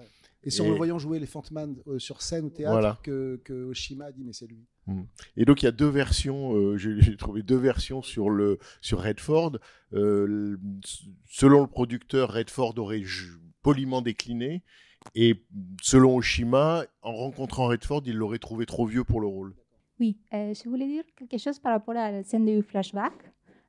[0.43, 2.99] Et c'est en le voyant jouer les Fantman euh, sur scène au théâtre Voilà.
[3.03, 4.65] que, que Oshima a dit mais c'est lui.
[4.87, 5.01] Mm.
[5.37, 9.01] Et donc il y a deux versions, euh, j'ai trouvé deux versions sur le sur
[9.01, 9.59] Redford.
[9.93, 10.57] Euh,
[11.29, 13.03] selon le producteur, Redford aurait
[13.61, 14.63] poliment décliné,
[15.13, 15.43] et
[15.81, 19.53] selon Oshima, en rencontrant Redford, il l'aurait trouvé trop vieux pour le rôle.
[20.01, 23.13] Oui, euh, je voulais dire quelque chose par rapport à la scène du flashback.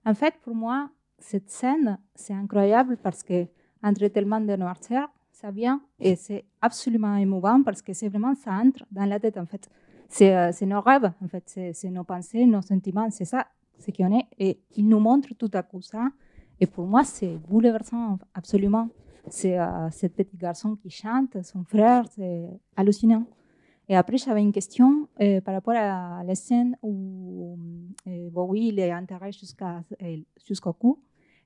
[0.07, 3.45] En fait, pour moi, cette scène, c'est incroyable parce que
[3.83, 8.53] entre tellement de noirceur, ça vient et c'est absolument émouvant parce que c'est vraiment, ça
[8.53, 9.69] entre dans la tête en fait.
[10.09, 13.47] C'est euh, nos rêves, en fait, c'est nos pensées, nos sentiments, c'est ça
[13.79, 14.25] ce qu'on est.
[14.39, 16.09] Et il nous montre tout à coup ça.
[16.59, 18.89] Et pour moi, c'est bouleversant, absolument.
[19.29, 23.27] C'est euh, ce petit garçon qui chante, son frère, c'est hallucinant.
[23.89, 27.57] Et après, j'avais une question euh, par rapport à la scène où
[28.07, 30.17] euh, Bowie il est enterré jusqu'à, euh,
[30.47, 30.99] jusqu'au cou.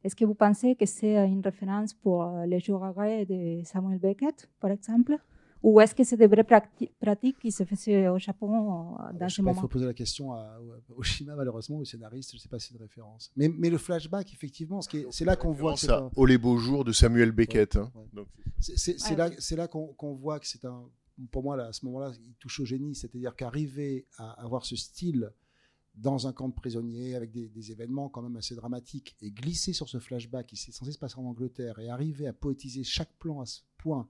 [0.04, 3.98] Est-ce que vous pensez que c'est une référence pour euh, les jours heureux de Samuel
[3.98, 5.16] Beckett, par exemple?
[5.62, 9.26] Ou est-ce que c'est des vraies prati- pratiques qui se faisaient au Japon euh, dans
[9.26, 10.58] Je ce pas, il moment faut poser la question à,
[10.96, 13.32] Oshima, malheureusement, au scénariste, je ne sais pas si c'est de référence.
[13.34, 16.26] Mais, mais le flashback, effectivement, ce qui est- c'est là qu'on voit c'est un- Oh
[16.26, 17.74] les beaux jours de Samuel Beckett.
[17.76, 17.90] hein.
[18.12, 18.28] Donc,
[18.60, 19.34] C'est c'est- c'est Ouais, là, ok.
[19.38, 20.84] c'est là qu'on qu'on voit que c'est un.
[21.30, 22.94] Pour moi, là, à ce moment-là, il touche au génie.
[22.94, 25.32] C'est-à-dire qu'arriver à avoir ce style
[25.96, 29.88] dans un camp de prisonniers avec des, événements quand même assez dramatiques et glisser sur
[29.88, 33.40] ce flashback qui est censé se passer en Angleterre et arriver à poétiser chaque plan
[33.40, 34.08] à ce point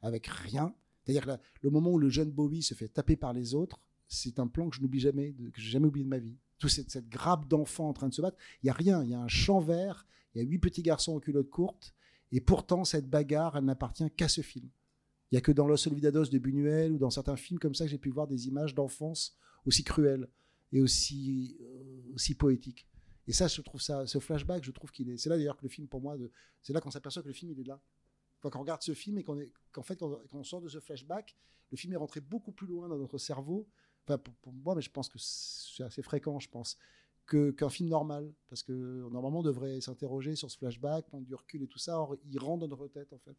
[0.00, 0.74] avec rien.
[1.04, 4.46] C'est-à-dire le moment où le jeune Bowie se fait taper par les autres, c'est un
[4.46, 6.38] plan que je n'oublie jamais, que j'ai jamais oublié de ma vie.
[6.58, 9.04] Tout cette, grappe d'enfants en train de se battre, il y a rien.
[9.04, 11.94] Il y a un champ vert, il y a huit petits garçons aux culottes courtes,
[12.32, 14.68] et pourtant cette bagarre, elle n'appartient qu'à ce film.
[15.30, 17.84] Il n'y a que dans Los Olvidados de Buñuel ou dans certains films comme ça
[17.84, 20.28] que j'ai pu voir des images d'enfance aussi cruelles
[20.72, 22.86] et aussi, euh, aussi poétiques.
[23.26, 25.16] Et ça, je trouve ça, ce flashback, je trouve qu'il est.
[25.16, 26.16] C'est là d'ailleurs que le film, pour moi,
[26.62, 27.80] c'est là qu'on s'aperçoit que le film, il est là.
[28.40, 31.36] Quand on regarde ce film et qu'en fait, quand, on sort de ce flashback,
[31.72, 33.66] le film est rentré beaucoup plus loin dans notre cerveau.
[34.04, 36.78] Enfin, pour, pour moi, mais je pense que c'est assez fréquent, je pense.
[37.26, 38.32] que- qu'un film normal.
[38.48, 38.72] Parce que
[39.10, 41.98] normalement, on devrait s'interroger sur ce flashback, prendre du recul et tout ça.
[41.98, 43.36] Or, il rentre dans notre tête, en fait.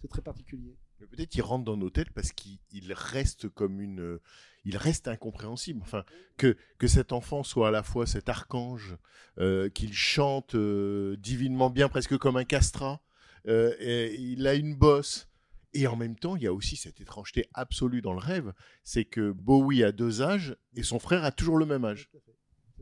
[0.00, 0.76] C'est très particulier.
[1.10, 4.20] Peut-être qu'il rentre dans nos têtes parce qu'il il reste comme une, euh,
[4.64, 5.80] il reste incompréhensible.
[5.82, 6.04] Enfin,
[6.36, 8.96] que que cet enfant soit à la fois cet archange,
[9.38, 13.00] euh, qu'il chante euh, divinement bien, presque comme un castrat.
[13.46, 15.28] il a une bosse.
[15.76, 18.52] Et en même temps, il y a aussi cette étrangeté absolue dans le rêve,
[18.84, 22.08] c'est que Bowie a deux âges et son frère a toujours le même âge.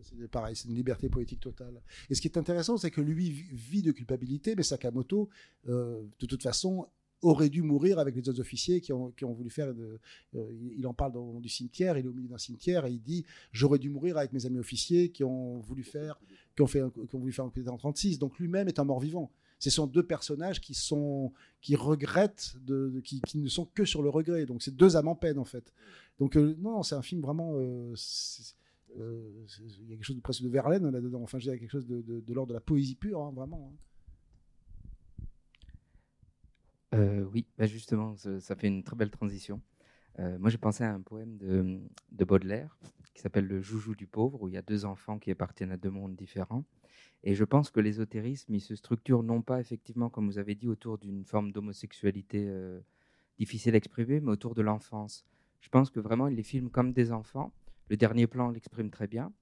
[0.02, 1.80] C'est pareil, c'est une liberté poétique totale.
[2.10, 5.30] Et ce qui est intéressant, c'est que lui vi- vit de culpabilité, mais Sakamoto,
[5.64, 6.86] de toute façon,
[7.22, 9.72] aurait dû mourir avec les autres officiers qui ont, qui ont voulu faire.
[9.74, 9.98] de-
[10.36, 13.00] euh, il- en parle dans du cimetière, il est au milieu d'un cimetière et il
[13.00, 16.20] dit J'aurais dû mourir avec mes amis officiers qui ont voulu faire,
[16.56, 18.18] qui ont fait, qui ont voulu faire un coup d'État en 36.
[18.18, 19.30] Donc lui-même est un mort-vivant.
[19.58, 24.02] Ce sont deux personnages qui sont qui regrettent, de, qui, qui ne sont que sur
[24.02, 24.44] le regret.
[24.44, 25.72] Donc c'est deux âmes en peine en fait.
[26.18, 27.52] Donc euh, non, c'est un film vraiment.
[27.54, 27.94] euh,
[28.98, 31.22] il y a quelque chose de presque de Verlaine là-dedans.
[31.22, 33.70] Enfin, je dirais quelque chose de, de, de l'ordre de la poésie pure, hein, vraiment.
[33.72, 33.76] hein.
[36.94, 39.60] Euh, oui, bah justement, ça, ça fait une très belle transition.
[40.18, 41.80] Euh, moi, j'ai pensé à un poème de,
[42.12, 42.78] de Baudelaire
[43.14, 45.76] qui s'appelle Le Joujou du pauvre, où il y a deux enfants qui appartiennent à
[45.76, 46.64] deux mondes différents.
[47.24, 50.68] Et je pense que l'ésotérisme, il se structure non pas effectivement, comme vous avez dit,
[50.68, 52.80] autour d'une forme d'homosexualité euh,
[53.38, 55.24] difficile à exprimer, mais autour de l'enfance.
[55.60, 57.52] Je pense que vraiment, il les filme comme des enfants.
[57.88, 59.32] Le dernier plan l'exprime très bien.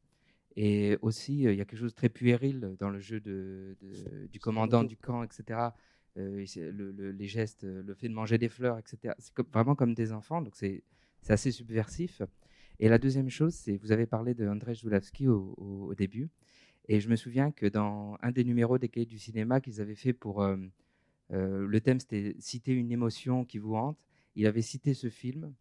[0.56, 3.76] Et aussi, euh, il y a quelque chose de très puéril dans le jeu de,
[3.80, 5.74] de- du commandant du camp, etc.
[6.16, 9.14] Les gestes, euh, le fait de manger des fleurs, etc.
[9.18, 10.82] C'est vraiment comme des enfants, donc c'est
[11.28, 12.22] assez subversif.
[12.80, 16.30] Et la deuxième chose, c'est vous avez parlé de Andrzej Zulawski au, début,
[16.88, 19.94] et je me souviens que dans un des numéros des cahiers du cinéma qu'ils avaient
[19.94, 20.56] fait pour euh,
[21.32, 23.98] euh, le thème, c'était citer une émotion qui vous hante.
[24.34, 25.54] Il avait cité ce film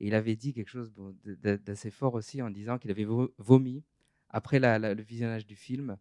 [0.00, 0.92] et il avait dit quelque chose
[1.24, 3.84] d'assez fort aussi en disant qu'il avait vo- vomi
[4.28, 5.96] après le visionnage du film,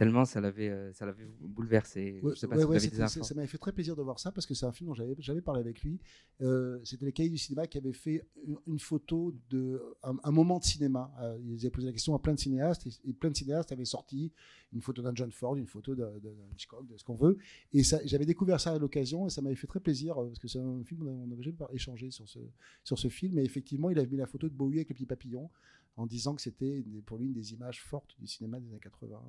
[0.00, 2.20] tellement ça l'avait euh, ça l'avait bouleversé.
[2.22, 3.22] Ouais, je sais pas ouais, si vous ouais, avez des c'était- infos.
[3.22, 5.14] ça m'avait fait très plaisir de voir ça parce que c'est un film dont j'avais
[5.18, 6.00] j'avais parlé avec lui.
[6.40, 10.30] Euh, C'était les cahiers du cinéma qui avaient fait une, une photo de un, un
[10.30, 11.12] moment de cinéma.
[11.20, 13.72] Euh, ils avaient posé la question à plein de cinéastes et, et plein de cinéastes
[13.72, 14.32] avaient sorti
[14.72, 16.10] une photo d'un John Ford, une photo d'un
[16.52, 17.36] Hitchcock, de ce qu'on veut.
[17.74, 20.48] Et j'avais découvert ça à l'occasion et ça m'avait fait très plaisir euh, parce que
[20.48, 22.38] c'est un film on n'avait jamais échangé sur ce
[22.84, 23.38] sur ce film.
[23.38, 25.50] Et effectivement, il avait mis la photo de Bowie avec le petit papillon
[25.96, 29.20] en disant que c'était pour lui une des images fortes du cinéma des années 80.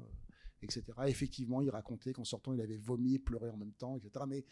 [0.63, 0.83] Etc.
[1.07, 4.25] Effectivement, il racontait qu'en sortant, il avait vomi et pleuré en même temps, etc.
[4.27, 4.45] Mais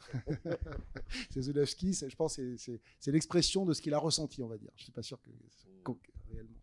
[1.30, 4.70] c'est Zulawski, c'est- je pense, c'est- l'expression de ce qu'il a ressenti, on va dire.
[4.76, 5.30] Je suis pas sûr que,
[5.84, 5.92] que-
[6.30, 6.56] réellement.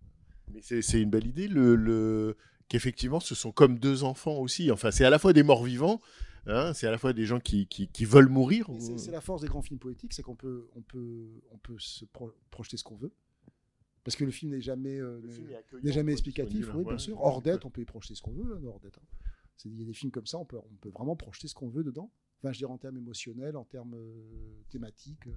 [0.51, 2.37] Mais c'est une belle idée, le, le-
[2.69, 4.71] qu'effectivement, ce sont comme deux enfants aussi.
[4.71, 6.01] Enfin, c'est à la fois des morts vivants,
[6.47, 8.67] hein, c'est à la fois des gens qui, qui, qui veulent mourir.
[8.79, 11.77] C'est c'est la force des grands films poétiques, c'est qu'on peut, on peut, on peut
[11.79, 13.11] se pro- projeter ce qu'on veut.
[14.05, 15.19] Parce que le film n'est jamais, euh,
[15.83, 17.19] n'est- jamais explicatif, oui, bien Ouais, sûr.
[17.19, 18.97] Hors dette, on peut y projeter ce qu'on veut, hein, hors dette.
[18.97, 19.05] hein.
[19.57, 21.55] C'est- Il y a des films comme ça, on peut, on peut vraiment projeter ce
[21.55, 22.11] qu'on veut dedans.
[22.39, 25.25] Enfin, je dirais en termes émotionnels, en termes euh, thématiques.
[25.27, 25.31] euh.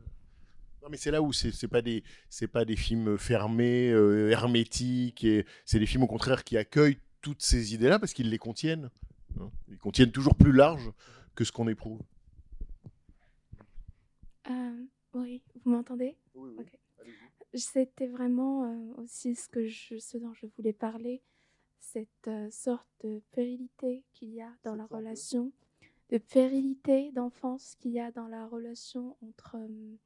[0.83, 4.31] Non, mais c'est là où c'est c'est pas des c'est pas des films fermés, euh,
[4.31, 5.25] hermétiques.
[5.25, 8.91] Et c'est des films au contraire qui accueillent toutes ces idées-là parce qu'ils les contiennent.
[9.41, 9.51] hein.
[9.69, 10.93] Ils contiennent toujours plus large
[11.35, 12.01] que ce qu'on éprouve.
[14.51, 16.17] Euh, oui, vous m'entendez?
[16.35, 16.79] Ok.
[17.59, 21.23] C'était vraiment euh, aussi ce, que je, ce dont je voulais parler,
[21.81, 25.53] cette euh, sorte de périlité qu'il y a dans la relation,
[26.11, 29.97] de périlité d'enfance qu'il y a dans la relation entre, euh,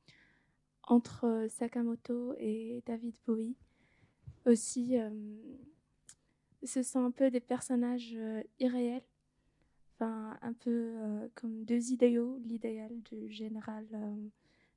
[0.85, 3.57] entre Sakamoto et David Bowie.
[4.45, 5.11] Aussi, euh,
[6.65, 9.05] ce sont un peu des personnages euh, irréels,
[9.95, 13.87] enfin un peu euh, comme deux idéaux, l'idéal du général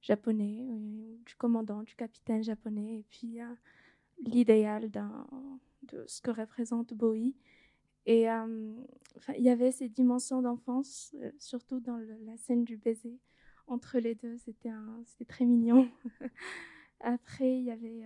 [0.06, 3.54] japonais, euh, du commandant, du capitaine japonais, et puis euh,
[4.20, 7.36] l'idéal de ce que représente Bowie.
[8.06, 8.74] Et euh,
[9.36, 13.20] il y avait ces dimensions d'enfance, surtout dans la scène du baiser
[13.68, 14.70] entre les deux, c'était
[15.28, 15.90] très mignon.
[17.00, 18.04] Après, il y avait,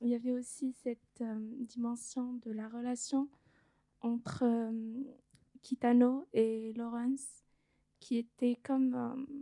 [0.00, 1.22] il y avait aussi cette
[1.60, 3.28] dimension de la relation
[4.00, 4.72] entre
[5.62, 7.44] Kitano et Lawrence,
[8.00, 9.36] qui était comme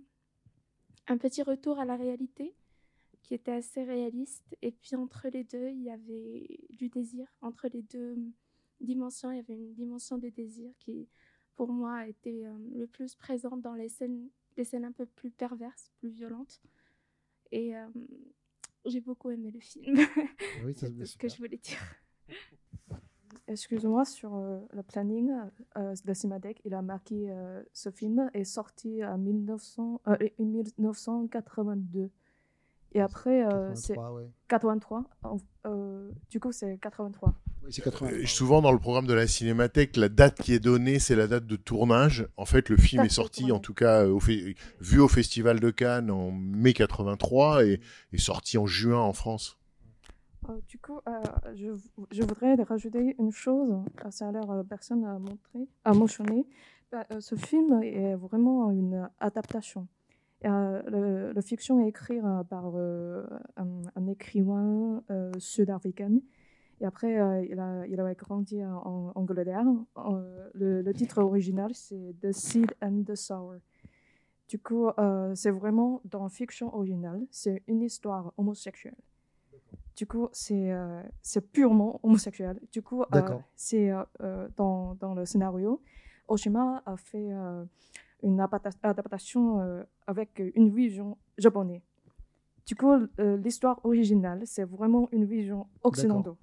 [1.09, 2.55] un petit retour à la réalité,
[3.23, 4.57] qui était assez réaliste.
[4.63, 7.27] Et puis entre les deux, il y avait du désir.
[7.41, 8.17] Entre les deux
[8.81, 11.09] dimensions, il y avait une dimension de désir qui,
[11.57, 15.31] pour moi, était euh, le plus présente dans les scènes, les scènes un peu plus
[15.31, 16.61] perverses, plus violentes.
[17.51, 17.89] Et euh,
[18.85, 19.99] j'ai beaucoup aimé le film.
[20.65, 21.81] Oui, C'est ce que je voulais dire.
[23.49, 25.31] Excusez-moi, sur euh, le planning
[25.77, 30.45] euh, de Simadec, il a marqué euh, ce film est sorti en 1900, euh, en
[30.45, 32.11] 1982.
[32.93, 34.31] Et après, euh, c'est 83, ouais.
[34.49, 35.05] 83.
[35.25, 35.37] en-
[35.67, 37.35] euh, du coup, c'est 83.
[37.65, 38.19] Oui, c'est 83.
[38.19, 41.27] Euh, Souvent dans le programme de la Cinémathèque, la date qui est donnée, c'est la
[41.27, 42.27] date de tournage.
[42.39, 43.57] En fait, le film est sorti, tournage.
[43.59, 47.81] en tout cas, au vu au Festival de Cannes en mai 83 et
[48.15, 49.58] est sorti en juin en France.
[50.49, 51.23] Euh, du coup, euh,
[51.55, 53.71] je, voudrais rajouter une chose.
[54.05, 56.47] Euh, Ça a l'air personne à montrer, à mentionner.
[56.91, 59.87] Bah, ce film est vraiment une adaptation.
[60.43, 65.03] Le, le fiction est écrit par un, écrivain
[65.39, 66.21] sud-africain.
[66.81, 69.67] Et après, il, a, il a grandi en, Angleterre.
[70.55, 73.57] Le, le titre original, c'est The Seed and the Sour.
[74.49, 74.89] Du coup,
[75.35, 78.97] c'est vraiment dans fiction originale, c'est une histoire homosexuelle.
[79.99, 82.61] Du coup, c'est euh, c'est purement homosexuel.
[82.71, 85.83] Du coup, euh, c'est euh, dans, dans le scénario,
[86.29, 87.29] Oshima a fait
[88.23, 89.43] une adapta- adaptation
[90.07, 91.83] avec une vision japonaise.
[92.65, 96.35] Du coup, l'histoire originale, c'est vraiment une vision occidentale.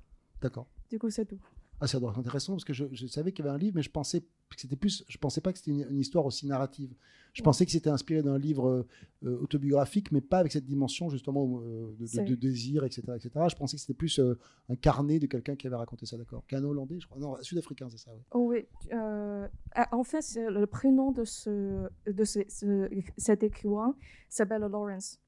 [0.41, 0.67] D'accord.
[0.89, 1.39] Du coup, c'est tout.
[1.79, 3.91] Ah, être intéressant parce que je, je savais qu'il y avait un livre, mais je
[3.91, 4.21] pensais
[4.55, 5.03] c'était plus.
[5.07, 6.93] Je pensais pas que c'était une, une histoire aussi narrative.
[7.33, 8.87] Je pensais que c'était inspiré d'un livre euh,
[9.25, 13.01] euh, autobiographique, mais pas avec cette dimension justement euh, de, de- C'est- de désir, etc.,
[13.15, 13.29] etc.
[13.49, 14.37] Je pensais que c'était plus euh,
[14.69, 17.19] un carnet de quelqu'un qui avait raconté ça, d'accord Qu'un Hollandais, je crois.
[17.19, 18.13] Non, sud-africain, c'est ça.
[18.13, 18.21] ouais.
[18.31, 19.49] Oh oui, ah,
[19.91, 23.95] en fait, le prénom de, ce, de ce, ce- cet écrivain
[24.29, 25.19] s'appelle Lawrence.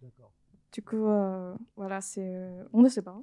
[0.00, 0.32] D'accord.
[0.72, 1.04] Du coup,
[1.76, 2.34] voilà, c'est,
[2.72, 3.22] on ne sait pas.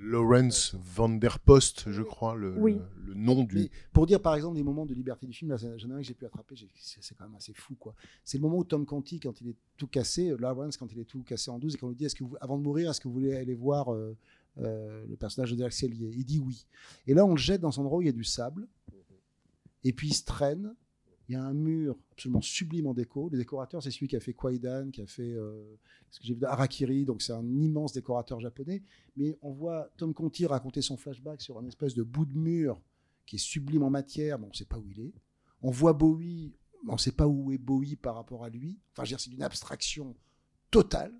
[0.00, 2.74] Lawrence van der Post, je crois, le, Oui.
[2.96, 3.54] le, le nom du.
[3.56, 5.96] Mais pour dire par exemple des moments de liberté du film, là, j'en ai un
[5.98, 7.94] que j'ai pu attraper, c'est quand même assez fou quoi.
[8.24, 10.98] C'est le moment où Tom Conti, quand il est tout cassé, euh, Lawrence quand il
[11.00, 12.90] est tout cassé en 12 et qu'on lui dit est-ce que vous, avant de mourir,
[12.90, 14.16] est-ce que vous voulez aller voir euh,
[14.58, 16.66] euh, le personnage de Derek Sellier Il dit oui.
[17.06, 18.66] Et là on le jette dans un endroit où il y a du sable,
[19.84, 20.74] et puis il se traîne.
[21.28, 23.28] Il y a un mur absolument sublime en déco.
[23.30, 25.76] Le décorateur, c'est celui qui a fait Kwaidan, qui a fait euh,
[26.18, 28.82] que j'ai vu Harakiri, donc c'est un immense décorateur japonais.
[29.16, 32.80] Mais on voit Tom Conti raconter son flashback sur un espèce de bout de mur
[33.26, 35.14] qui est sublime en matière, mais on ne sait pas où il est.
[35.62, 36.54] On voit Bowie,
[36.84, 38.78] mais on ne sait pas où est Bowie par rapport à lui.
[38.96, 40.14] Enfin, c'est d'une abstraction
[40.70, 41.12] totale.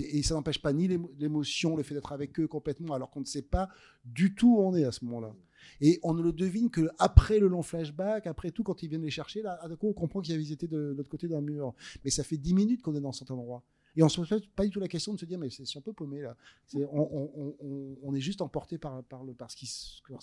[0.00, 3.20] Et ça n'empêche pas ni l'émo- l'émotion, le fait d'être avec eux complètement, alors qu'on
[3.20, 3.68] ne sait pas
[4.04, 5.32] du tout où on est à ce moment-là.
[5.80, 9.02] Et on ne le devine que après le long flashback, après tout, quand ils viennent
[9.02, 11.74] les chercher, là, à coup, on comprend qu'ils étaient de l'autre côté d'un mur.
[12.04, 13.62] Mais ça fait 10 minutes qu'on est dans cet endroit.
[13.96, 15.80] Et on se pose pas du tout la question de se dire, mais c'est un
[15.80, 16.36] peu paumé là.
[16.74, 19.56] On, on- on- on- on est juste emporté par, par, le, par ce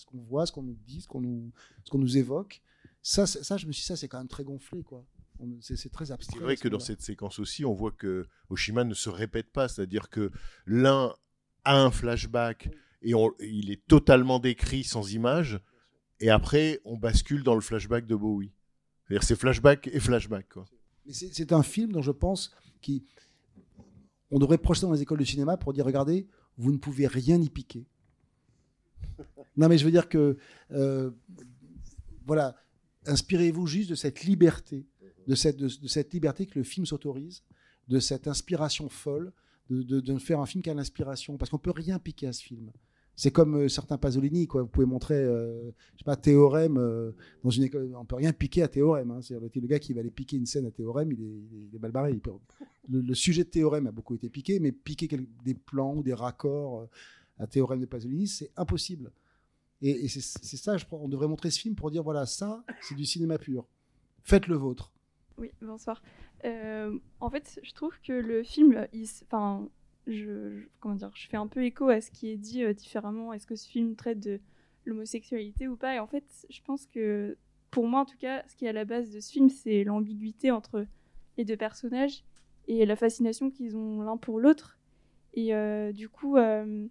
[0.05, 1.51] qu'on voit, ce qu'on nous dit, ce qu'on nous,
[1.85, 2.61] ce qu'on nous évoque.
[3.01, 5.05] Ça, ça, je me suis dit, ça, c'est quand même très gonflé, quoi.
[5.61, 6.37] C'est très abstrait.
[6.37, 9.49] C'est vrai ce que dans cette séquence aussi, on voit que Oshima ne se répète
[9.51, 10.31] pas, c'est-à-dire que
[10.67, 11.15] l'un
[11.63, 12.69] a un flashback
[13.01, 15.59] et il est totalement décrit sans image,
[16.19, 18.51] et après on bascule dans le flashback de Bowie.
[19.21, 20.47] C'est flashback et flashback.
[21.09, 23.03] C'est un film dont je pense qui
[24.29, 26.27] on devrait projeter dans les écoles de cinéma pour dire regardez,
[26.57, 27.85] vous ne pouvez rien y piquer.
[29.57, 30.37] Non, mais je veux dire que
[30.71, 31.11] euh,
[32.25, 32.55] voilà,
[33.05, 34.87] inspirez-vous juste de cette liberté,
[35.27, 37.43] de cette, liberté que le film s'autorise,
[37.87, 39.33] de cette inspiration folle,
[39.69, 42.33] de, de, de faire un film qui a l'inspiration, parce qu'on peut rien piquer à
[42.33, 42.71] ce film.
[43.21, 44.63] C'est comme euh, certains Pasolini, quoi.
[44.63, 47.11] Vous pouvez montrer, euh, je sais pas, Théorème euh,
[47.43, 47.93] dans une école.
[47.95, 49.11] On peut rien piquer à Théorème.
[49.11, 49.19] Hein.
[49.29, 52.19] Le, gars qui va aller piquer une scène à Théorème, il est, il mal barré.
[52.89, 55.07] Le, sujet de Théorème a beaucoup été piqué, mais piquer
[55.45, 56.85] des plans ou des raccords euh,
[57.37, 59.11] à Théorème de Pasolini, c'est impossible.
[59.83, 62.95] Et, c'est ça, je crois, on devrait montrer ce film pour dire voilà, ça, c'est
[62.95, 63.67] du cinéma pur.
[64.23, 64.91] Faites le vôtre.
[65.37, 66.01] Oui, bonsoir.
[66.43, 69.07] Euh, en fait, je trouve que le film, il
[70.07, 73.33] je, comment dire, je fais un peu écho à ce qui est dit euh, différemment.
[73.33, 74.39] Est-ce que ce film traite de
[74.85, 75.95] l'homosexualité ou pas?
[75.95, 77.37] Et en fait, je pense que,
[77.69, 79.83] pour moi en tout cas, ce qui est à la base de ce film, c'est
[79.83, 80.85] l'ambiguïté entre
[81.37, 82.23] les deux personnages
[82.67, 84.77] et la fascination qu'ils ont l'un pour l'autre.
[85.33, 86.87] Et euh, du coup, euh,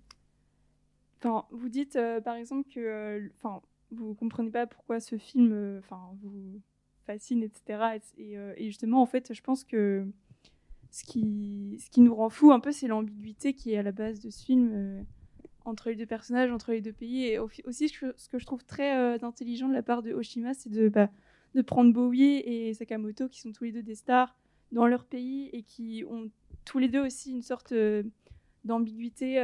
[1.51, 6.61] vous dites par exemple que, enfin, vous comprenez pas pourquoi ce film, enfin, vous
[7.07, 7.99] fascine, etc.
[8.17, 10.07] Et, et justement, en fait, je pense que
[10.91, 13.93] ce qui, ce qui nous rend fou un peu, c'est l'ambiguïté qui est à la
[13.93, 15.03] base de ce film euh,
[15.65, 17.25] entre les deux personnages, entre les deux pays.
[17.27, 20.55] Et au- aussi, ce que, je trouve très euh, intelligent de la part de Oshima,
[20.55, 21.11] c'est de, bah,
[21.55, 24.37] de prendre Bowie et Sakamoto, qui sont tous les deux des stars
[24.73, 26.31] dans leur pays et qui ont
[26.65, 28.03] tous les deux aussi une sorte euh,
[28.65, 29.41] d'ambiguïté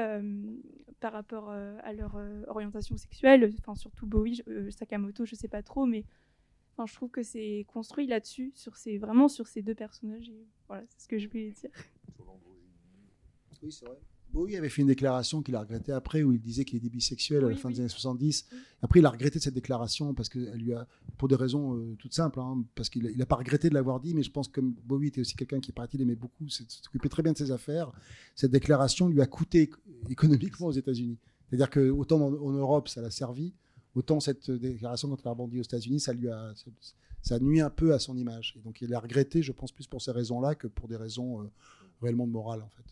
[1.00, 2.18] par rapport à leur
[2.48, 3.50] orientation sexuelle.
[3.60, 6.04] Enfin, surtout Bowie, Sakamoto, je sais pas trop, mais
[6.76, 10.28] enfin, je trouve que c'est construit là-dessus, sur ces, vraiment sur ces deux personnages.
[10.28, 11.70] Et voilà, c'est ce que je voulais dire.
[13.62, 13.96] Oui, c'est vrai.
[14.32, 17.42] Bowie avait fait une déclaration qu'il a regrettée après, où il disait qu'il était bisexuel
[17.42, 18.46] à la fin des années 70.
[18.82, 21.96] Après, il a regretté cette déclaration parce que elle lui a, pour des raisons euh,
[21.98, 24.60] toutes simples, hein, parce qu'il n'a pas regretté de l'avoir dit, mais je pense que
[24.60, 27.90] comme Bowie était aussi quelqu'un qui, paraît-il, aimait beaucoup, s'occupait très bien de ses affaires,
[28.34, 29.70] cette déclaration lui a coûté
[30.10, 31.18] économiquement aux États-Unis.
[31.48, 33.54] C'est-à-dire que autant en, en Europe, ça l'a servi,
[33.96, 36.52] autant cette déclaration quand il a rebondi aux États-Unis, ça lui a,
[37.22, 38.54] ça nuit un peu à son image.
[38.56, 41.42] Et donc il a regretté, je pense, plus pour ces raisons-là que pour des raisons
[41.42, 41.50] euh,
[42.02, 42.84] réellement morales, en fait.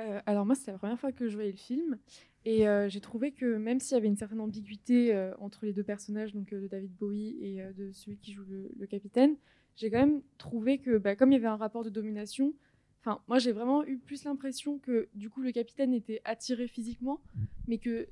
[0.00, 1.98] Euh, alors moi, c'est la première fois que je voyais le film.
[2.44, 5.82] Et euh, j'ai trouvé que même s'il y avait une certaine ambiguïté entre les deux
[5.82, 9.36] personnages, donc de David Bowie et de celui qui joue le, le capitaine,
[9.74, 12.54] j'ai quand même trouvé que bah, comme il y avait un rapport de domination,
[13.00, 17.20] enfin moi j'ai vraiment eu plus l'impression que du coup le capitaine était attiré physiquement,
[17.66, 18.08] mais que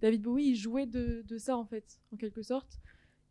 [0.00, 2.80] David Bowie il jouait de, de, ça en fait, en quelque sorte,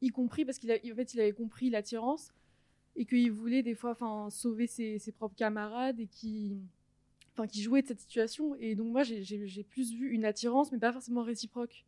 [0.01, 2.31] y compris parce qu'il en fait il avait compris l'attirance
[2.95, 6.61] et qu'il voulait des fois enfin sauver ses, ses propres camarades et qui
[7.35, 8.55] enfin, qui jouait de cette situation.
[8.55, 11.85] Et donc, moi, j'ai plus vu une attirance, mais pas forcément réciproque.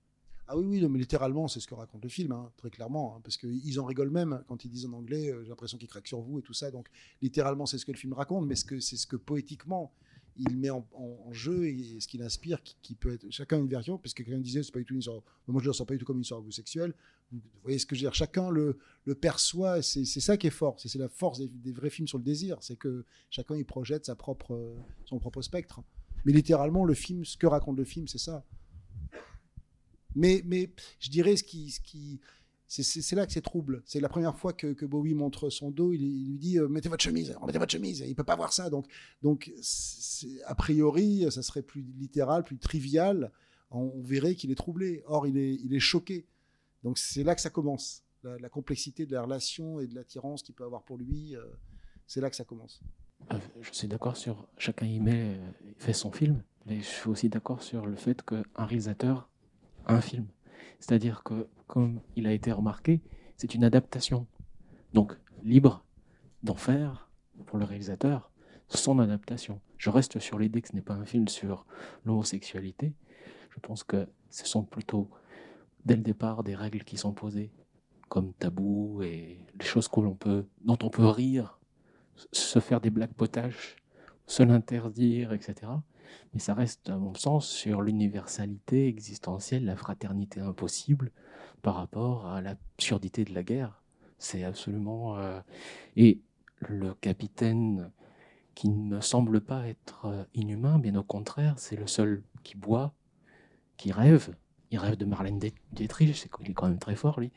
[0.50, 3.22] Ah oui, oui, mais littéralement, c'est ce que raconte le film, hein, très clairement, hein,
[3.22, 6.08] parce qu'ils en rigolent même quand ils disent en anglais, euh, j'ai l'impression qu'ils craquent
[6.08, 6.72] sur vous et tout ça.
[6.72, 6.88] Donc,
[7.22, 9.92] littéralement, c'est ce que le film raconte, mais c'est ce, que poétiquement,
[10.38, 10.86] il met en,
[11.32, 14.64] jeu et, ce qu'il inspire, qui, peut être chacun une version, parce que quelqu'un disait,
[14.64, 16.18] c'est pas du tout une histoire, moi je ne le ressens pas du tout comme
[16.18, 16.94] une histoire homosexuelle.
[17.32, 18.78] Vous voyez ce que je veux dire Chacun le,
[19.20, 22.58] perçoit, c'est ça qui est fort, c'est la force des, vrais films sur le désir,
[22.62, 25.82] c'est que chacun il projette sa propre, son propre spectre.
[26.26, 28.46] Mais littéralement, le film, ce que raconte le film, c'est ça.
[30.18, 32.20] Mais, je dirais ce qui, ce qui
[32.68, 33.82] c'est là que c'est trouble.
[33.86, 35.94] C'est la première fois que, Bowie montre son dos.
[35.94, 38.04] Il, lui dit euh, mettez votre chemise, mettez votre chemise.
[38.06, 38.70] il peut pas voir ça.
[38.70, 38.88] Donc,
[39.22, 39.52] donc
[40.46, 43.32] a priori, ça serait plus littéral, plus trivial.
[43.72, 45.04] On, verrait qu'il est troublé.
[45.06, 46.26] Or, il est, il est choqué.
[46.84, 48.04] Donc c'est là que ça commence.
[48.24, 51.46] La, complexité de la relation et de l'attirance qu'il peut avoir pour lui, euh,
[52.06, 52.82] c'est là que ça commence.
[53.32, 55.40] Euh, je suis d'accord sur chacun y met,
[55.78, 59.30] fait son film, mais je suis aussi d'accord sur le fait qu'un réalisateur
[59.88, 60.28] un film.
[60.80, 63.02] C'est-à-dire que, comme il a été remarqué,
[63.36, 64.28] c'est une adaptation.
[64.94, 65.84] Donc, libre
[66.44, 67.10] d'en faire,
[67.46, 68.32] pour le réalisateur,
[68.68, 69.62] son adaptation.
[69.78, 71.66] Je reste sur l'idée que ce n'est pas un film sur
[72.06, 72.94] l'homosexualité.
[73.50, 75.10] Je pense que ce sont plutôt,
[75.86, 77.52] dès le départ, des règles qui sont posées
[78.10, 81.60] comme tabou et les choses peut, dont on peut rire,
[82.32, 83.76] se faire des blagues potaches,
[84.26, 85.68] se l'interdire, etc
[86.34, 91.12] mais ça reste, à mon sens, sur l'universalité existentielle, la fraternité impossible
[91.62, 93.84] par rapport à l'absurdité de la guerre.
[94.18, 95.18] C'est absolument.
[95.18, 95.40] Euh...
[95.96, 96.22] Et
[96.62, 97.92] le capitaine,
[98.58, 102.92] qui ne me semble pas être inhumain, bien au contraire, c'est le seul qui boit,
[103.78, 104.36] qui rêve.
[104.72, 105.40] Il rêve de Marlène
[105.74, 107.32] Dietrich, c'est qu'il est quand même très fort, lui,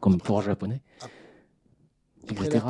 [0.00, 0.82] comme pour un japonais.
[2.28, 2.60] Après, etc.,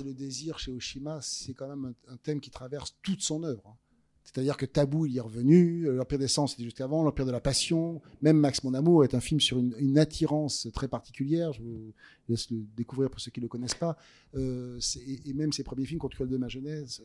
[0.00, 3.42] et le désir chez Oshima, c'est quand même un, un, thème qui traverse toute son
[3.42, 3.78] œuvre.
[4.24, 5.84] C'est-à-dire que Tabou, il y est revenu.
[5.84, 7.02] L'Empire des Sens, c'était juste avant.
[7.02, 8.00] L'Empire de la Passion.
[8.22, 11.52] Même Max Mon Amour est un film sur une, une attirance très particulière.
[11.52, 11.92] Je vous
[12.28, 13.96] laisse le découvrir pour ceux qui ne le connaissent pas.
[14.34, 17.02] Euh, et, et, même ses premiers films, Contre de ma jeunesse,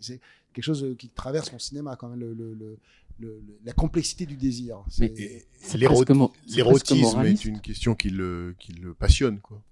[0.00, 0.20] c'est
[0.52, 2.20] quelque chose qui traverse mon cinéma quand même.
[2.20, 4.82] Le, le, le, la complexité du désir.
[5.74, 9.40] L'érotisme est une question qui le, qui le passionne.
[9.40, 9.62] Quoi.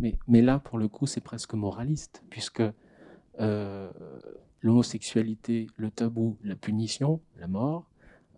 [0.00, 2.62] Mais, mais là, pour le coup, c'est presque moraliste, puisque
[3.40, 3.90] euh,
[4.62, 7.88] l'homosexualité, le tabou, la punition, la mort,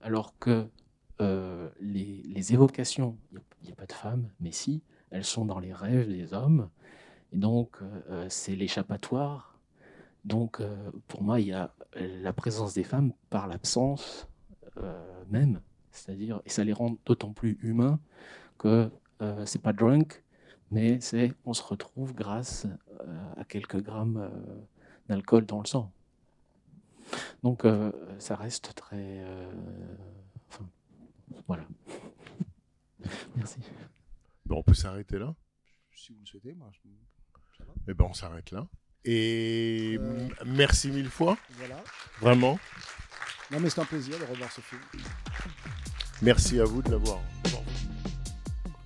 [0.02, 0.68] alors que
[1.20, 5.72] euh, les, évocations, il n'y a, pas de femmes, mais si, elles sont dans les
[5.72, 6.68] rêves des hommes,
[7.32, 9.58] et donc euh, c'est l'échappatoire.
[10.24, 14.28] Donc euh, pour moi, il y a la présence des femmes par l'absence
[15.28, 15.60] même,
[15.90, 17.98] c'est-à-dire, et ça les rend d'autant plus humains
[18.58, 18.88] que
[19.44, 20.22] c'est pas drunk,
[20.70, 22.68] mais c'est on se retrouve grâce
[23.36, 24.30] à quelques grammes
[25.08, 25.90] d'alcool dans le sang.
[27.42, 28.96] Donc euh, ça reste très...
[28.96, 29.50] Euh...
[30.48, 30.68] Enfin,
[31.46, 31.64] voilà.
[33.36, 33.58] Merci.
[34.46, 35.34] Bon, on peut s'arrêter là
[35.94, 36.70] Si vous le souhaitez, moi.
[36.72, 36.88] Je...
[37.88, 38.66] Eh ben, on s'arrête là.
[39.04, 40.28] Et euh...
[40.46, 41.36] merci mille fois.
[41.52, 41.82] Voilà.
[42.20, 42.58] Vraiment.
[43.50, 44.82] Non, mais c'est un plaisir de revoir ce film.
[46.20, 47.20] Merci à vous de l'avoir.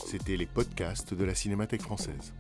[0.06, 2.34] C'était les podcasts de la Cinémathèque française.